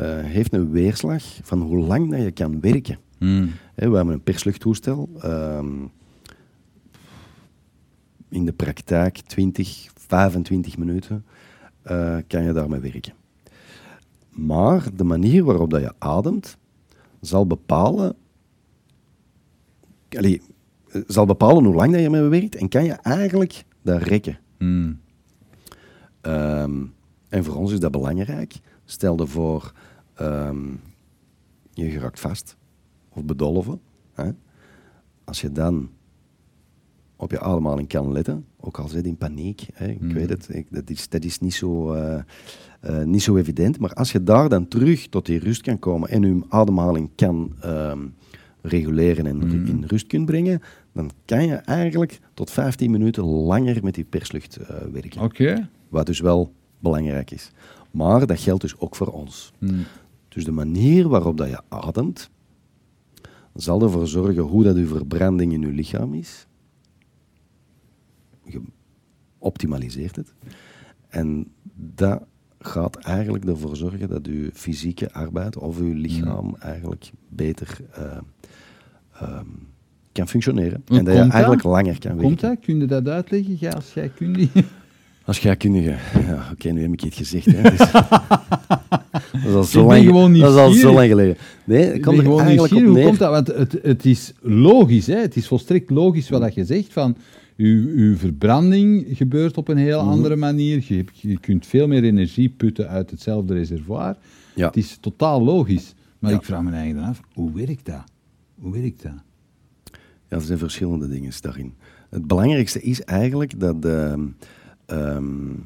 [0.00, 2.98] uh, heeft een weerslag van hoe lang dat je kan werken.
[3.18, 3.50] Mm.
[3.74, 5.08] He, we hebben een persluchttoestel.
[5.24, 5.90] Um,
[8.28, 11.24] in de praktijk 20, 25 minuten
[11.90, 13.12] uh, kan je daarmee werken.
[14.30, 16.58] Maar de manier waarop dat je ademt
[17.20, 18.16] zal bepalen,
[20.08, 20.42] allee,
[21.06, 24.38] zal bepalen hoe lang dat je mee werkt en kan je eigenlijk dat rekken.
[24.58, 25.00] Mm.
[26.22, 26.94] Um,
[27.28, 28.60] en voor ons is dat belangrijk.
[28.84, 29.72] Stel je voor,
[30.20, 30.80] um,
[31.72, 32.56] je geraakt vast
[33.08, 33.80] of bedolven.
[34.12, 34.30] Hè?
[35.24, 35.90] Als je dan
[37.16, 39.88] op je ademhaling kan letten, ook al zit in paniek, hè?
[39.88, 40.12] ik mm.
[40.12, 42.18] weet het, ik, dat, is, dat is niet zo, uh,
[42.86, 43.78] uh, niet zo evident.
[43.78, 47.52] Maar als je daar dan terug tot die rust kan komen en je ademhaling kan
[47.64, 48.14] um,
[48.62, 49.66] reguleren en mm.
[49.66, 50.60] in rust kunt brengen,
[50.92, 55.22] dan kan je eigenlijk tot 15 minuten langer met die perslucht uh, werken.
[55.22, 55.68] Oké.
[55.88, 57.50] Wat dus wel belangrijk is.
[57.90, 59.52] Maar dat geldt dus ook voor ons.
[59.58, 59.84] Hmm.
[60.28, 62.30] Dus de manier waarop dat je ademt,
[63.54, 66.46] zal ervoor zorgen hoe dat je verbranding in je lichaam is.
[68.52, 68.60] Je
[69.38, 70.34] optimaliseert het.
[71.08, 72.22] En dat
[72.58, 76.56] gaat eigenlijk ervoor zorgen dat je fysieke arbeid of je lichaam hmm.
[76.60, 78.16] eigenlijk beter uh,
[79.22, 79.68] um,
[80.12, 80.82] kan functioneren.
[80.86, 82.22] en dat je eigenlijk langer kan werken.
[82.22, 82.58] Komt dat?
[82.60, 84.48] Kun je dat uitleggen, ja, als jij kunt?
[85.24, 85.96] Als scheikundige.
[86.26, 87.46] Ja, oké, okay, nu heb ik het gezegd.
[87.46, 87.62] Hè.
[87.62, 87.78] Dus,
[89.42, 91.36] dat is al zo, lang, dat is al zo lang geleden.
[91.64, 92.90] Nee, ik kan er gewoon eigenlijk op neer.
[92.90, 93.30] Hoe komt dat?
[93.30, 95.16] Want het, het is logisch, hè?
[95.16, 96.92] het is volstrekt logisch wat je zegt.
[96.92, 97.16] Van,
[97.60, 100.08] uw, uw verbranding gebeurt op een heel mm.
[100.08, 100.84] andere manier.
[100.88, 104.16] Je, je, kunt veel meer energie putten uit hetzelfde reservoir.
[104.54, 104.66] Ja.
[104.66, 105.94] Het is totaal logisch.
[106.18, 106.36] Maar ja.
[106.36, 108.04] ik vraag me eigenlijk af, hoe werkt dat?
[108.54, 109.22] Hoe werkt dat?
[110.28, 111.74] Ja, er zijn verschillende dingen daarin.
[112.10, 113.84] Het belangrijkste is eigenlijk dat...
[113.84, 114.12] Uh,
[114.86, 115.64] um,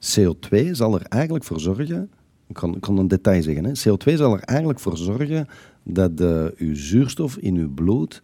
[0.00, 2.10] CO2 zal er eigenlijk voor zorgen,
[2.46, 3.70] ik kan, ik kan een detail zeggen, hè.
[3.70, 5.46] CO2 zal er eigenlijk voor zorgen
[5.82, 8.22] dat de, uw zuurstof in uw bloed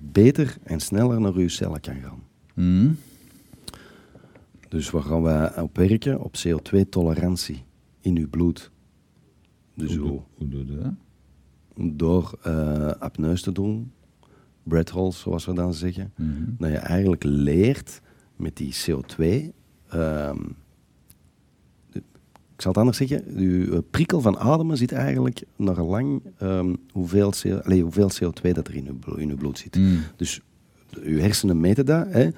[0.00, 2.22] beter en sneller naar uw cellen kan gaan.
[2.54, 2.90] Mhm.
[4.68, 6.20] Dus waar gaan wij op werken?
[6.20, 7.62] Op CO2-tolerantie
[8.00, 8.70] in uw bloed.
[9.74, 10.92] Dus Hoe, hoe, doe- hoe doe je dat?
[11.98, 13.92] door eh apneus te doen,
[14.62, 16.30] breath holds zoals we dan zeggen, Mhm.
[16.58, 18.00] dat je eigenlijk leert
[18.36, 19.52] met die CO2.
[19.88, 20.54] ehm, de-
[22.60, 26.74] ik zal het anders zeggen, je eh, prikkel van ademen zit eigenlijk naar gelang ehm,
[26.92, 29.76] hoeveel, CO, allee, hoeveel CO2 dat er in je bloed zit.
[29.76, 29.98] Mm.
[30.16, 30.40] Dus
[31.02, 32.28] je hersenen meten dat, hè?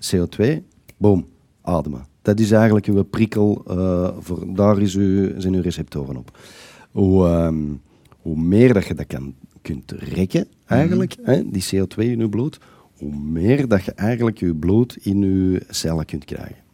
[0.00, 0.62] CO2,
[0.96, 1.26] boom,
[1.62, 2.06] ademen.
[2.22, 6.38] Dat is eigenlijk uw prikkel, eh, voor, daar is uw, zijn uw receptoren op.
[6.90, 7.64] Hoe, ehm,
[8.20, 12.58] hoe meer dat je dat kan, kunt rekken, eigenlijk, hè, die CO2 in je bloed,
[12.98, 16.65] hoe meer dat je eigenlijk je bloed in je cellen kunt krijgen.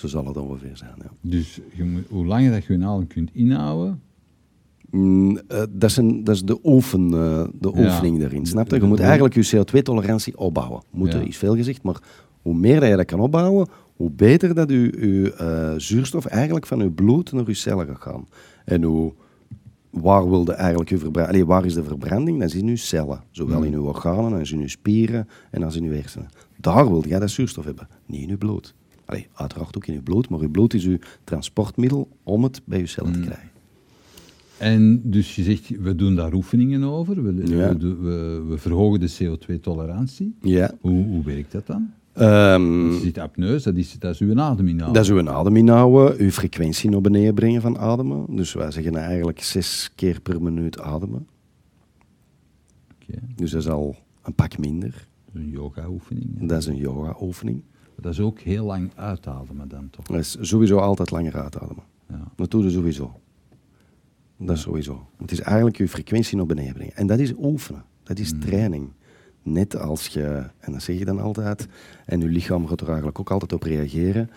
[0.00, 1.10] Zo zal het ongeveer zijn, ja.
[1.20, 4.00] Dus je moet, hoe langer dat je je adem kunt inhouden,
[4.90, 7.84] Mm, eh, dat, is een, dat is de, oefen, eh, de Ja.
[7.84, 8.76] oefening daarin, snap je?
[8.80, 10.82] Je moet eigenlijk je CO2-tolerantie opbouwen.
[10.90, 11.26] Moeten Ja.
[11.26, 11.96] is veel gezegd, maar
[12.42, 16.66] hoe meer dat je dat kan opbouwen, hoe beter dat je, je eh, zuurstof eigenlijk
[16.66, 18.26] van je bloed naar je cellen gaat gaan.
[18.64, 19.12] En hoe,
[19.90, 20.90] waar, wil de eigenlijk
[21.34, 22.40] je waar is de verbranding?
[22.40, 23.20] Dat is in je cellen.
[23.30, 23.64] Zowel Mm.
[23.64, 26.28] in je organen, als in je spieren en als in je hersenen.
[26.56, 28.74] Daar wil jij dat zuurstof hebben, niet in je bloed.
[29.10, 32.78] Allee, uiteraard ook in je bloed, maar je bloed is je transportmiddel om het bij
[32.78, 33.14] je cellen Mm.
[33.16, 33.48] te krijgen.
[34.58, 37.68] En dus je zegt, we doen daar oefeningen over, we, Ja.
[37.68, 40.34] we, doen- we, we verhogen de CO2-tolerantie.
[40.40, 40.72] Ja.
[40.80, 41.90] Hoe, hoe werkt dat dan?
[42.12, 44.94] Want je zit apneus, dat is, dat is uw adem inhouden.
[45.02, 48.36] Dat is uw adem inhouden, uw frequentie naar beneden brengen van ademen.
[48.36, 51.26] Dus wij zeggen eigenlijk zes keer per minuut ademen.
[53.02, 55.06] Oké, Dus dat is al een pak minder.
[55.32, 56.26] dat is een yoga-oefening.
[56.48, 57.62] Dat is een yoga-oefening.
[58.00, 60.04] Dat is ook heel lang uitademen dan toch?
[60.04, 61.84] Dat is sowieso altijd langer uitademen.
[62.08, 62.24] Ja.
[62.36, 63.20] Dat doe je sowieso.
[64.36, 65.06] Dat is sowieso.
[65.18, 66.96] Het is eigenlijk je frequentie naar beneden brengen.
[66.96, 67.84] En dat is oefenen.
[68.02, 68.92] Dat is training.
[69.42, 71.68] Net als je, en dat zeg je dan altijd,
[72.06, 74.30] en je lichaam gaat er eigenlijk ook altijd op reageren.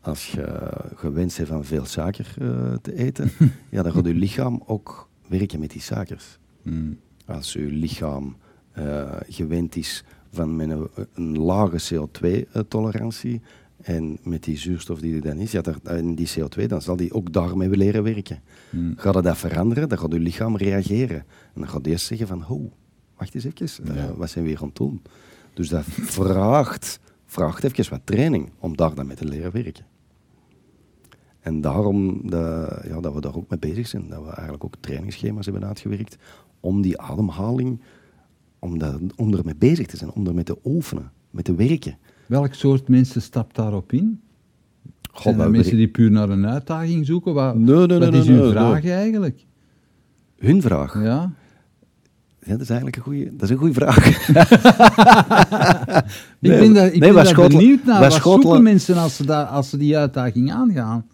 [0.00, 3.30] Als je gewend bent van veel suiker eh, te eten,
[3.70, 6.38] ja, dan gaat je lichaam ook werken met die suikers.
[6.62, 6.98] Mm.
[7.26, 8.36] Als je lichaam
[8.72, 10.04] eh, gewend is
[10.34, 10.58] van
[11.14, 13.40] een, lage CO2-tolerantie
[13.76, 16.96] en met die zuurstof die er dan is, ja, daar, en die CO2, dan zal
[16.96, 18.40] die ook daarmee willen leren werken.
[18.70, 18.94] Mm.
[18.96, 21.16] Gaat dat veranderen, dan gaat je lichaam reageren.
[21.54, 22.72] En dan gaat eerst zeggen van, ho,
[23.16, 25.02] wacht eens even, eh, wat zijn we hier aan het doen?
[25.54, 25.84] Dus dat
[26.18, 29.84] vraagt, vraagt even wat training om daar dan mee te leren werken.
[31.40, 34.08] En daarom dat, ja, dat we daar ook mee bezig zijn.
[34.08, 36.16] Dat we eigenlijk ook trainingsschema's hebben uitgewerkt
[36.60, 37.80] om die ademhaling,
[38.64, 41.96] om, dat, om ermee bezig te zijn, om ermee te oefenen, met te werken.
[42.26, 44.20] Welk soort mensen stapt daarop in?
[45.10, 47.34] God, Zijn er mensen die puur naar een uitdaging zoeken?
[47.34, 49.44] Wat, Nee, nee, nee, wat is nee, vraag eigenlijk?
[50.38, 51.02] Hun vraag.
[51.02, 51.32] Ja?
[52.40, 54.06] Ja, dat is eigenlijk een goede, dat is een goede vraag.
[56.40, 58.00] Ik ben daar, ik ben daar benieuwd naar.
[58.00, 61.06] Wat zoeken mensen als ze, daar, als ze die uitdaging aangaan?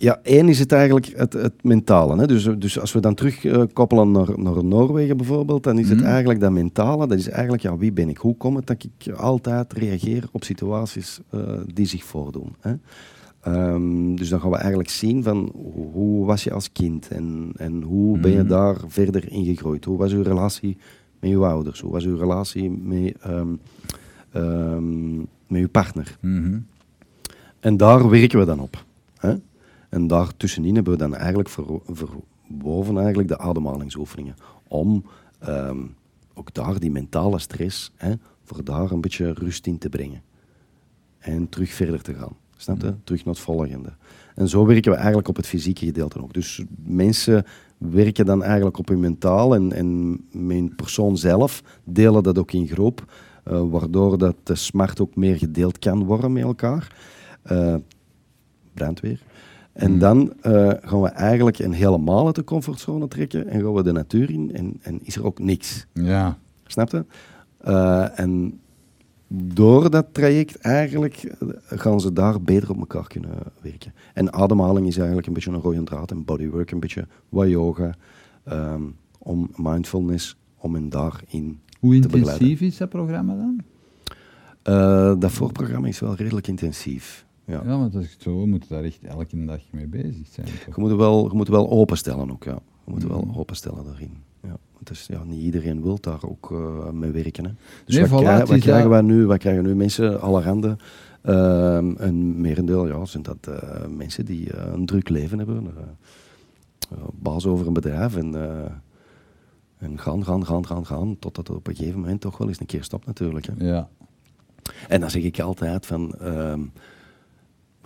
[0.00, 2.18] Ja, één is het eigenlijk het, het mentale.
[2.18, 2.26] Hè?
[2.26, 6.06] Dus, dus als we dan terugkoppelen naar, naar Noorwegen bijvoorbeeld, dan is het Mhm.
[6.06, 8.16] eigenlijk dat mentale, dat is eigenlijk, ja, wie ben ik?
[8.16, 11.40] Hoe komt het dat ik altijd reageer op situaties eh,
[11.74, 12.54] die zich voordoen?
[12.60, 12.72] Hè?
[13.40, 15.52] Ehm, dus dan gaan we eigenlijk zien van
[15.92, 18.48] hoe- was je als kind en, en hoe ben je Mhm.
[18.48, 19.84] daar verder in gegroeid?
[19.84, 20.76] Hoe was uw relatie
[21.20, 21.80] met uw ouders?
[21.80, 23.14] Hoe was uw relatie met,
[24.32, 26.16] ehm, met uw partner?
[26.20, 26.58] Mhm.
[27.60, 28.86] En daar werken we dan op.
[29.88, 34.34] En daartussenin hebben we dan eigenlijk ver- verwoven eigenlijk de ademhalingsoefeningen.
[34.68, 35.04] Om
[35.38, 35.78] ehm,
[36.34, 38.12] ook daar die mentale stress, hè,
[38.44, 40.22] voor daar een beetje rust in te brengen.
[41.18, 42.36] En terug verder te gaan.
[42.56, 42.94] Snap je?
[43.04, 43.92] Terug naar het volgende.
[44.34, 46.32] En zo werken we eigenlijk op het fysieke gedeelte ook.
[46.34, 47.44] Dus mensen
[47.78, 52.66] werken dan eigenlijk op hun mentaal en, en mijn persoon zelf delen dat ook in
[52.66, 53.12] groep.
[53.44, 56.96] eh, waardoor dat de smart ook meer gedeeld kan worden met elkaar.
[57.42, 57.74] Eh,
[58.74, 59.22] brandweer.
[59.78, 59.98] En Hmm.
[59.98, 63.92] dan eh, gaan we eigenlijk een helemaal uit de comfortzone trekken en gaan we de
[63.92, 65.86] natuur in en, en is er ook niks.
[65.92, 66.38] Ja.
[66.66, 67.04] Snap je?
[67.58, 68.60] Eh, en
[69.28, 71.48] door dat traject eigenlijk eh,
[71.78, 73.92] gaan ze daar beter op elkaar kunnen werken.
[74.14, 77.94] En ademhaling is eigenlijk een beetje een rode draad en bodywork een beetje wat yoga.
[78.44, 78.82] ehm,
[79.18, 82.48] om mindfulness, om hen daarin Hoe te begeleiden.
[82.48, 83.60] intensief is dat programma dan?
[85.20, 87.26] Dat voorprogramma is wel redelijk intensief.
[87.48, 87.62] Ja.
[87.64, 90.26] Ja, want als ik het zo hoor, moet je daar echt elke dag mee bezig
[90.30, 90.46] zijn.
[90.46, 90.74] toch?
[90.76, 92.58] Je moet, wel, je moet wel openstellen ook, ja.
[92.84, 93.38] Je moet er wel Mhm.
[93.38, 94.10] openstellen daarin.
[94.42, 94.56] Ja.
[94.82, 97.44] Dus ja, niet iedereen wil daar ook eh, mee werken.
[97.44, 97.50] Hè.
[97.84, 99.26] Dus Nee, wat, voilà, krijgen, wat is krijgen dat- wij nu?
[99.26, 100.20] Wat krijgen nu mensen?
[100.20, 100.76] Allerhande.
[101.22, 105.66] Ehm een merendeel ja, zijn dat eh, mensen die eh, een druk leven hebben.
[107.12, 108.34] baas over een bedrijf en,
[109.78, 111.18] en gaan, gaan, gaan, gaan, gaan.
[111.18, 113.46] Totdat het op een gegeven moment toch wel eens een keer stopt natuurlijk.
[113.46, 113.52] Hè.
[113.66, 113.88] Ja.
[114.88, 116.60] En dan zeg ik altijd van, ehm,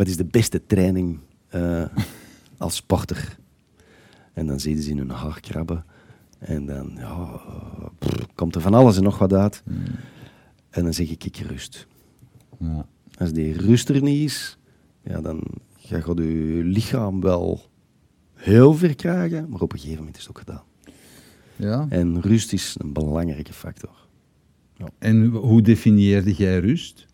[0.02, 1.84] wat is de beste training eh,
[2.58, 3.38] als sporter?
[4.32, 5.84] En dan zie je ze in hun haar krabben.
[6.38, 7.40] En dan ja,
[8.34, 9.62] komt er van alles en nog wat uit.
[10.70, 11.86] En dan zeg ik, ik rust.
[12.58, 12.86] Ja.
[13.18, 14.58] Als die rust er niet is,
[15.02, 15.42] ja, dan
[15.76, 17.60] ga je je lichaam wel
[18.34, 20.64] heel ver krijgen, maar op een gegeven moment is het ook gedaan.
[21.56, 21.86] ja.
[21.88, 24.06] En rust is een belangrijke factor.
[24.98, 27.06] En hoe definieerde jij rust?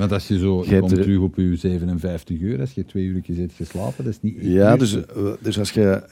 [0.00, 3.04] Want als je zo, Je komt er- terug op je 57 uur, als je twee
[3.04, 6.02] uur hebt geslapen, dat is niet Ja, dus, eh, dus als je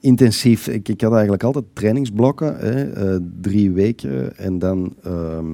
[0.00, 0.68] intensief...
[0.68, 5.52] Ik, ik had eigenlijk altijd trainingsblokken, hè, eh, drie weken en dan ehm,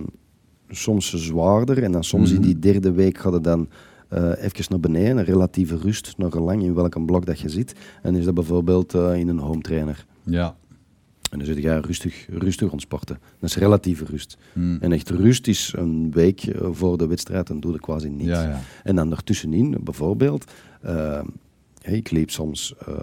[0.68, 1.82] soms zwaarder.
[1.82, 2.44] En dan soms in Mhm.
[2.46, 3.68] die derde week het dan
[4.08, 7.74] eh even naar beneden, een relatieve rust, naar gelang in welke blok dat je zit.
[8.02, 10.06] En is dat bijvoorbeeld in een home trainer.
[10.22, 10.56] Ja.
[11.32, 13.18] En dan zit je rustig, rustig ontsporten.
[13.38, 14.36] Dat is relatieve rust.
[14.52, 14.76] Hm.
[14.80, 18.28] En echt rust is een week eh, voor de wedstrijd, dan doe ik quasi niets.
[18.30, 18.60] Ja, ja.
[18.82, 21.20] En dan ertussenin, bijvoorbeeld, eh,
[21.82, 22.94] hey, ik liep soms eh,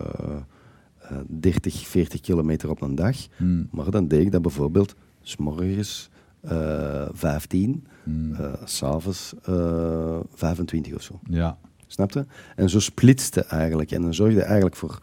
[0.99, 3.17] eh, 30, 40 kilometer op een dag.
[3.37, 3.63] Hm.
[3.71, 6.09] Maar dan deed ik dat bijvoorbeeld s'morgens
[6.41, 8.33] eh 15, Hm.
[8.33, 11.19] eh, s'avonds eh 25 of zo.
[11.29, 11.57] Ja.
[11.87, 12.25] Snap je?
[12.55, 13.91] En zo splitste eigenlijk.
[13.91, 14.99] En dan zorg je eigenlijk voor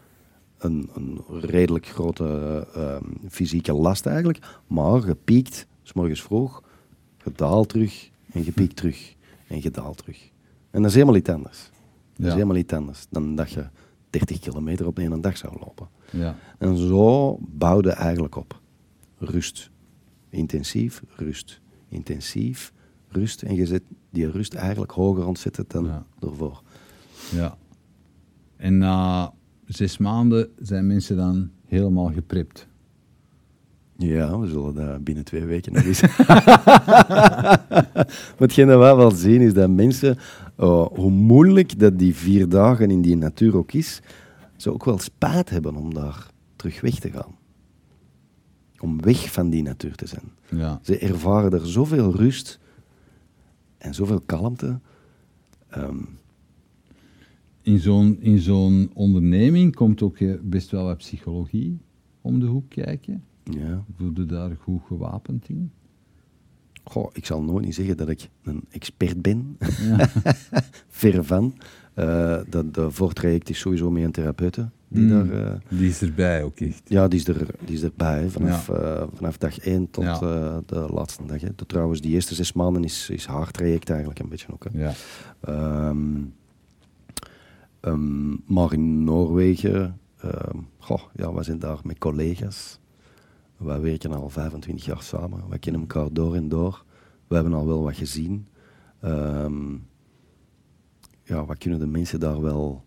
[0.66, 2.24] een, een redelijk grote
[2.74, 4.38] ehm, fysieke last eigenlijk.
[4.66, 6.62] Maar je piekt, s morgens vroeg,
[7.24, 9.14] je daalt terug en je piekt terug.
[9.46, 10.30] En je daalt terug.
[10.70, 11.58] En dat is helemaal iets anders.
[11.58, 11.70] Dat
[12.16, 12.26] Ja.
[12.26, 13.66] is helemaal iets anders dan dat je
[14.10, 15.88] 30 kilometer op één dag zou lopen.
[16.10, 16.36] Ja.
[16.58, 18.60] En zo bouwde eigenlijk op.
[19.18, 19.70] Rust.
[20.28, 21.60] Intensief, rust.
[21.88, 22.72] Intensief,
[23.08, 23.42] rust.
[23.42, 26.06] En je zet die rust eigenlijk hoger ontzetten dan Ja.
[26.20, 26.62] ervoor.
[27.32, 27.56] Ja.
[28.56, 29.32] En na
[29.66, 32.66] zes maanden zijn mensen dan helemaal gepript.
[33.98, 36.00] Ja, we zullen dat binnen twee weken nog eens.
[38.44, 40.18] Hetgeen dat wij wel zien is dat mensen,
[40.56, 44.00] eh, hoe moeilijk dat die vier dagen in die natuur ook is,
[44.56, 47.36] ze ook wel spijt hebben om daar terug weg te gaan.
[48.78, 50.32] Om weg van die natuur te zijn.
[50.48, 50.80] Ja.
[50.82, 52.58] Ze ervaren er zoveel rust
[53.78, 54.80] en zoveel kalmte.
[55.68, 55.98] Ehm,
[57.66, 61.78] In zo'n, in zo'n onderneming komt ook eh, best wel wat psychologie
[62.20, 63.22] om de hoek kijken.
[63.44, 63.84] ja.
[63.96, 65.70] Voel je daar goed gewapend in?
[66.84, 69.56] Goh, ik zal nooit niet zeggen dat ik een expert ben.
[69.82, 70.08] Ja.
[70.88, 71.54] Ver van.
[71.94, 74.70] Eh, dat de voortraject is sowieso met een therapeute.
[74.88, 75.08] Die Mm.
[75.08, 76.82] daar, eh, Die is erbij ook echt.
[76.84, 78.20] ja, die is, er, die is erbij.
[78.22, 78.64] hè, Vanaf,
[79.14, 80.62] vanaf dag 1 tot Ja.
[80.66, 81.40] de laatste dag.
[81.40, 81.48] Hè.
[81.56, 84.66] De- trouwens, die eerste zes maanden is, is haar traject eigenlijk een beetje ook.
[84.72, 84.78] Hè.
[84.82, 84.92] Ja.
[85.40, 86.22] Ehm,
[87.80, 92.78] ehm, maar in Noorwegen, ehm, goh, ja, we zijn daar met collega's.
[93.56, 95.48] Wij werken al 25 jaar samen.
[95.48, 96.84] We kennen elkaar door en door.
[97.26, 98.46] We hebben al wel wat gezien.
[99.00, 99.72] Ehm,
[101.22, 102.84] ja, wat kunnen de mensen daar wel,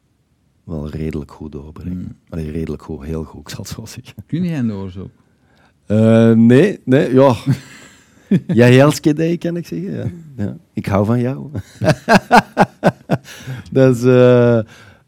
[0.64, 1.98] wel redelijk goed doorbrengen?
[1.98, 2.16] Mm.
[2.30, 4.24] Allee, redelijk goed, heel goed, ik zal het zo zeggen.
[4.26, 5.12] Kun jij Noors ook?
[5.86, 7.36] Eh, nee, nee, ja.
[8.48, 9.92] Jij helske day, kan ik zeggen.
[9.92, 10.12] Ja.
[10.36, 10.58] Ja.
[10.74, 11.50] Ik hou van jou.
[13.72, 14.58] is, eh,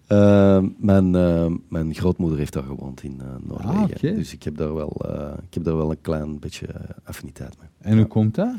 [0.08, 4.10] eh, mijn, eh, mijn grootmoeder heeft daar gewoond in Noorwegen.
[4.10, 4.16] Ah.
[4.16, 4.96] Dus ik heb, daar wel,
[5.48, 6.68] ik heb daar wel een klein beetje
[7.04, 7.70] affiniteit mee.
[7.80, 8.54] En hoe komt dat?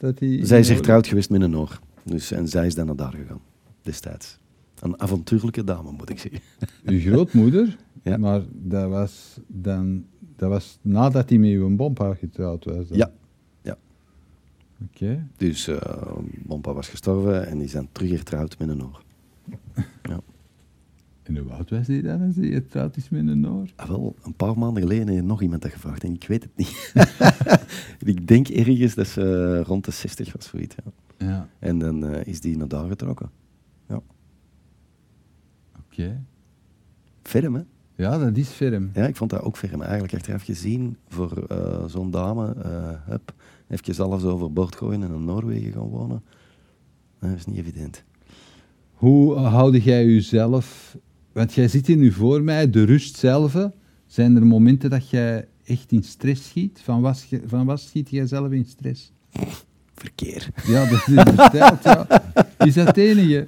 [0.00, 1.78] dat die Zij is getrouwd geweest met een Noor.
[2.04, 3.40] Dus, en zij is dan naar daar gegaan,
[3.82, 4.38] destijds.
[4.80, 6.40] Een avontuurlijke dame, moet ik zeggen.
[6.94, 8.16] Uw grootmoeder, Ja.
[8.16, 10.04] maar dat was, dan,
[10.36, 12.88] dat was nadat hij met uw bompa getrouwd was.
[12.88, 12.98] dan?
[12.98, 13.10] Ja.
[15.36, 16.12] Dus eh
[16.42, 19.02] Bompa was gestorven en die zijn terug getrouwd met een Noor.
[20.02, 20.20] Ja.
[21.22, 23.68] En hoe oud was hij dan als hij getrouwd is met een Noor?
[23.76, 26.56] Ah, wel, een paar maanden geleden heeft nog iemand dat gevraagd en ik weet het
[26.56, 26.92] niet.
[28.14, 30.74] ik denk ergens dat ze rond de 60 was, zoiets.
[30.84, 30.92] Ja.
[31.26, 33.30] Ja, En dan eh, is die naar daar getrokken.
[33.88, 34.00] Ja.
[35.78, 36.22] oké.
[37.22, 37.62] Ferm, hè?
[37.96, 38.90] Ja, dat is ferm.
[38.94, 39.82] Ja, ik vond dat ook ferm.
[39.82, 42.54] Eigenlijk achteraf gezien, voor eh, zo'n dame,
[43.06, 43.34] hup,
[43.68, 46.22] even alles overboord gooien en in Noorwegen gaan wonen.
[47.20, 48.04] Dat is niet evident.
[48.92, 50.96] Hoe houd jij jezelf...
[51.32, 53.68] Want jij zit hier nu voor mij, de rust zelf.
[54.06, 56.80] Zijn er momenten dat jij echt in stress schiet?
[56.82, 59.12] Van wat, van wat schiet jij zelf in stress?
[59.94, 60.48] Verkeer.
[60.66, 62.06] Ja, dat is besteld, ja.
[62.58, 63.44] Is dat het enige?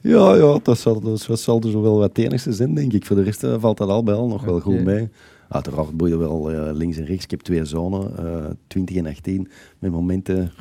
[0.00, 3.06] Ja, ja dat, zal, dat zal dus wel wat het enigste zijn, denk ik.
[3.06, 5.08] Voor de rest eh, valt dat al bij al nog wel goed mee.
[5.48, 7.24] Uiteraard boeien wel eh, links en rechts.
[7.24, 10.52] Ik heb twee zonen, eh 20 en 18, met momenten...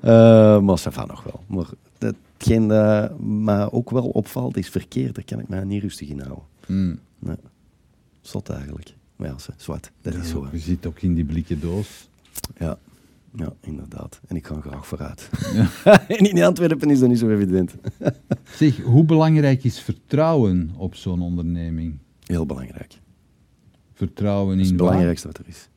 [0.00, 1.44] Eh, maar ça va nog wel.
[1.46, 1.66] Maar
[1.98, 5.12] hetgeen dat mij ook wel opvalt, is verkeer.
[5.12, 6.44] Daar kan ik mij niet rustig in houden.
[6.66, 6.98] Hmm.
[7.18, 7.36] Nee.
[8.20, 8.94] Zot eigenlijk.
[9.16, 9.90] Maar ja, zwart.
[10.02, 10.48] Dat is zo.
[10.52, 12.08] Je zit ook in die blikken doos.
[12.58, 12.78] Ja.
[13.36, 14.20] Ja, inderdaad.
[14.26, 15.30] En ik ga graag vooruit.
[16.18, 17.74] en in Antwerpen is dat niet zo evident.
[18.56, 21.98] Zeg, hoe belangrijk is vertrouwen op zo'n onderneming?
[22.24, 23.00] Heel belangrijk.
[23.92, 25.68] Vertrouwen Dat is in het belangrijkste wat er is.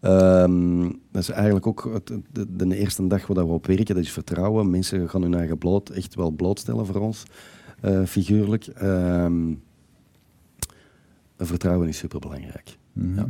[0.00, 0.80] Ehm,
[1.10, 4.12] dat is eigenlijk ook het- de, de eerste dag waar we op werken, dat is
[4.12, 4.70] vertrouwen.
[4.70, 7.22] Mensen gaan hun eigen bloot, echt wel blootstellen voor ons,
[7.80, 8.66] eh, figuurlijk.
[8.66, 9.54] Ehm,
[11.38, 12.76] vertrouwen is superbelangrijk.
[12.92, 13.14] Mhm.
[13.14, 13.28] Ja.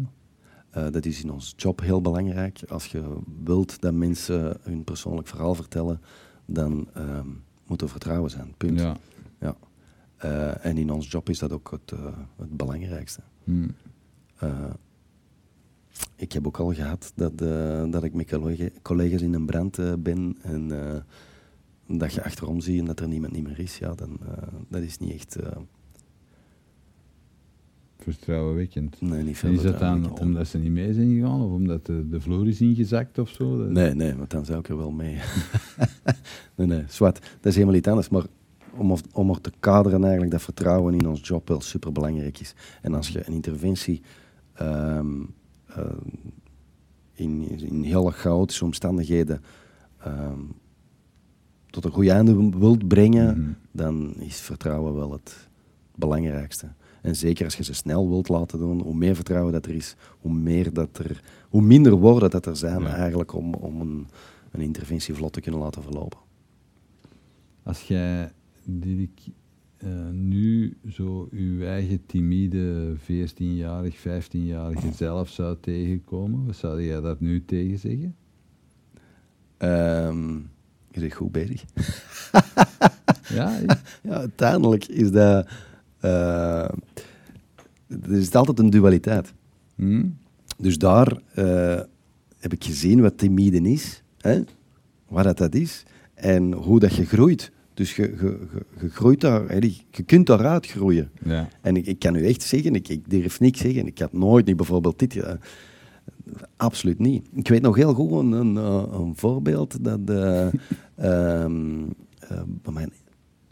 [0.71, 2.61] Eh, dat is in ons job heel belangrijk.
[2.69, 3.03] Als je
[3.45, 6.01] wilt dat mensen hun persoonlijk verhaal vertellen,
[6.47, 7.27] dan ehm,
[7.67, 8.55] moet er vertrouwen zijn.
[8.57, 8.81] Punt.
[8.81, 8.97] Ja.
[10.23, 12.07] Eh, en in ons job is dat ook het, eh,
[12.37, 13.21] het belangrijkste.
[13.45, 13.69] Hm.
[14.39, 14.71] Eh,
[16.17, 17.39] ik heb ook al gehad dat,
[17.93, 20.69] dat ik met collega- collega's in een brand ben en
[21.87, 23.79] dat je achterom ziet en dat er niemand niet meer is.
[23.79, 24.19] Ja, dan,
[24.69, 25.37] dat is niet echt...
[27.99, 29.01] Vertrouwenwekkend.
[29.01, 32.09] nee, niet veel is dat dan omdat ze niet mee zijn gegaan of omdat de,
[32.09, 33.57] de vloer is ingezakt of zo?
[33.57, 35.19] Nee, nee, want dan zou ik er wel mee.
[36.57, 37.19] nee, nee, zwart.
[37.21, 38.09] Dat is helemaal iets anders.
[38.09, 38.25] Maar
[38.77, 42.41] om, er- om er te kaderen eigenlijk dat vertrouwen in ons job wel super belangrijk
[42.41, 42.55] is.
[42.83, 44.03] En als je een interventie
[44.55, 45.21] ehm,
[45.67, 45.85] eh,
[47.13, 49.43] in, in heel chaotische omstandigheden
[49.99, 50.41] ehm,
[51.71, 53.51] tot een goed einde wilt brengen, Mhm.
[53.71, 55.49] dan is vertrouwen wel het
[55.95, 56.67] belangrijkste.
[57.03, 59.97] En zeker als je ze snel wilt laten doen, hoe meer vertrouwen dat er is,
[60.21, 62.95] hoe, meer dat er, hoe minder woorden dat er zijn Ja.
[62.97, 64.07] eigenlijk om, om een,
[64.51, 66.19] een interventie vlot te kunnen laten verlopen.
[67.63, 67.83] Als
[68.65, 69.21] jij, Dirk,
[69.77, 77.17] eh, nu zo uw eigen timide 14-jarig, 15-jarige zelf zou tegenkomen, wat zou jij daar
[77.19, 78.15] nu tegen zeggen?
[79.57, 80.35] Ehm,
[80.91, 81.65] je bent goed bezig.
[83.29, 83.59] Ja,
[84.03, 85.49] Ja, uiteindelijk is dat...
[86.01, 86.69] eh,
[87.89, 89.33] er is altijd een dualiteit.
[89.75, 90.07] hm?
[90.59, 91.81] Dus daar eh,
[92.39, 94.43] heb ik gezien wat timide is, hè?
[95.09, 95.83] wat dat, dat is
[96.15, 97.52] en hoe dat je groeit.
[97.75, 101.11] Dus je, je, je, je groeit daar, je kunt daaruit groeien.
[101.25, 101.49] ja.
[101.61, 103.87] En ik, ik kan u echt zeggen, ik, ik durf niks zeggen.
[103.87, 105.17] Ik had nooit niet bijvoorbeeld dit.
[105.17, 105.33] eh,
[106.57, 107.29] absoluut niet.
[107.35, 110.47] Ik weet nog heel goed een, een, eh, een voorbeeld dat eh,
[110.97, 111.83] ehm,
[112.19, 112.93] eh, bij mijn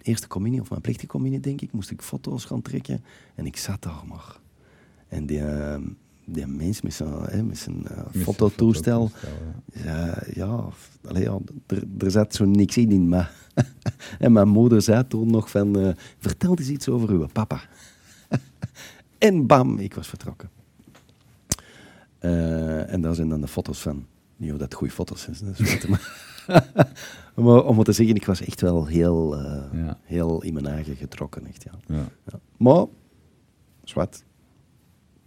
[0.02, 3.04] eerste communie, of mijn plichtige communie, denk ik, moest ik foto's gaan trekken.
[3.34, 4.38] En ik zat daar maar.
[5.08, 5.80] En die, eh,
[6.32, 11.22] die mens met zijn, hè, met zijn eh, Met fototoestel, fototoestel, ja, ja, f- allee,
[11.22, 12.90] ja er, er zat zo niks in.
[12.90, 13.32] in maar
[14.18, 17.60] en mijn moeder zei toen nog van, eh, vertel eens iets over uw papa.
[19.18, 20.50] en bam, ik was vertrokken.
[22.18, 24.06] Eh, en daar zijn dan de foto's van.
[24.36, 25.88] Niet of dat goede foto's zijn, dat is wat,
[27.34, 29.98] maar, om het te zeggen, ik was echt wel heel, eh, Ja.
[30.02, 31.46] heel in mijn eigen getrokken.
[31.46, 31.94] Echt, ja.
[31.96, 32.04] Ja.
[32.32, 32.38] Ja.
[32.56, 32.84] Maar,
[33.84, 34.24] zwart.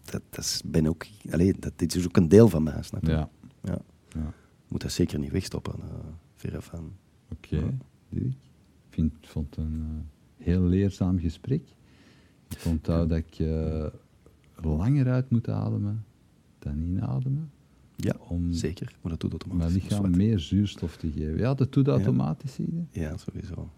[0.04, 3.04] Dat, dat is, ben ook, allee, dat, dit is ook een deel van mij, snap
[3.06, 3.12] je?
[3.12, 3.30] Ja.
[3.64, 3.78] Ja.
[4.10, 4.34] Ja.
[4.68, 5.93] moet dat zeker niet wegstoppen, uh,
[6.36, 6.93] verre van.
[7.32, 7.72] Oké, Ja.
[8.10, 8.34] Dirk.
[8.89, 9.84] Ik vond het een
[10.38, 11.62] eh, heel leerzaam gesprek.
[12.49, 13.86] Ik onthoud dat ik eh,
[14.56, 16.06] langer uit moet ademen
[16.60, 17.51] dan inademen.
[17.95, 18.95] Ja, Om zeker.
[19.01, 19.74] Maar dat doet automatisch.
[19.74, 21.38] mijn lichaam meer zuurstof te geven.
[21.38, 22.84] Ja, dat doet automatisch, je.
[22.91, 23.70] Ja, sowieso.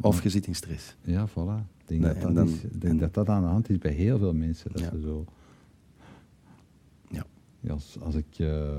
[0.00, 0.96] Of je zit in stress.
[1.02, 1.66] Ja, voilà.
[1.78, 3.70] Ik denk, Nee, dat, dat, dan- is, ik denk en- dat dat aan de hand
[3.70, 4.72] is bij heel veel mensen.
[4.72, 4.90] Dat Ja.
[4.90, 5.24] ze zo...
[7.10, 7.26] Ja.
[7.60, 8.76] Ja, Als, als ik eh,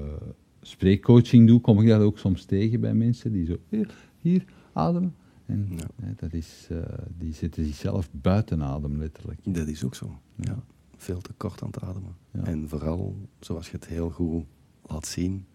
[0.61, 5.15] spreekcoaching doe, kom ik dat ook soms tegen bij mensen die zo, hier, hier ademen.
[5.45, 5.67] En
[6.01, 6.13] Ja.
[6.15, 6.77] dat is, eh,
[7.17, 9.39] die zetten zichzelf buiten adem, letterlijk.
[9.43, 10.19] Dat is ook zo.
[10.35, 10.51] Ja.
[10.51, 10.63] Ja.
[10.97, 12.15] Veel te kort aan het ademen.
[12.31, 14.45] En vooral, zoals je het heel goed
[14.85, 15.45] laat zien,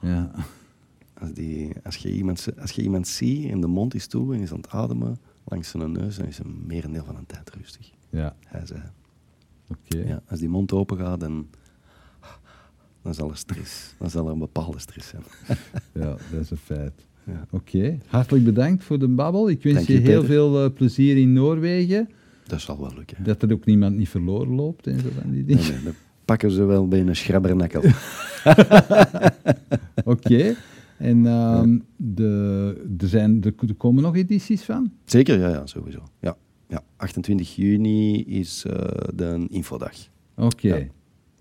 [0.00, 0.30] Ja,
[1.22, 4.40] als, die, als, je, iemand, als je iemand ziet en de mond is toe en
[4.40, 7.90] is aan het ademen langs zijn neus, dan is hij merendeel van de tijd rustig.
[8.10, 8.80] ja, Hij zei.
[9.68, 9.98] oké.
[10.08, 11.46] Ja, als die mond open gaat, dan,
[13.02, 13.94] dan zal er stress.
[13.98, 15.22] Dan zal er een bepaalde stress zijn.
[15.94, 17.06] Ja, dat is een feit.
[17.24, 17.46] Ja.
[17.50, 19.48] Oké, hartelijk bedankt voor de babbel.
[19.50, 20.24] Ik wens Dank je heel Peter.
[20.24, 22.08] veel eh, plezier in Noorwegen.
[22.46, 23.24] Dat zal wel lukken.
[23.24, 25.70] Dat er ook niemand niet verloren loopt en zo van die dingen.
[25.72, 25.92] nee, dan
[26.24, 27.82] pakken ze wel bij een schrabbernakkel.
[30.04, 30.54] Oké.
[31.02, 34.92] En ehm, de, er, zijn, er, er komen nog edities van?
[35.04, 36.02] Zeker, ja, ja sowieso.
[36.20, 36.36] Ja.
[36.68, 38.74] Ja, 28 juni is eh,
[39.14, 39.92] de infodag.
[40.36, 40.86] Oké, Ja.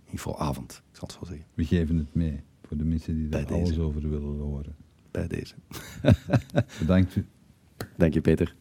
[0.06, 1.46] Infoavond, ik zal het zo zeggen.
[1.54, 4.76] we geven het mee voor de mensen die daar alles over willen horen.
[5.12, 5.54] Bij deze.
[6.80, 7.18] Bedankt.
[7.98, 8.56] Dank je, Peter.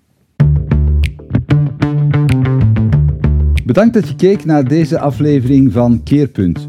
[3.65, 6.69] Bedankt dat je keek naar deze aflevering van Keerpunt.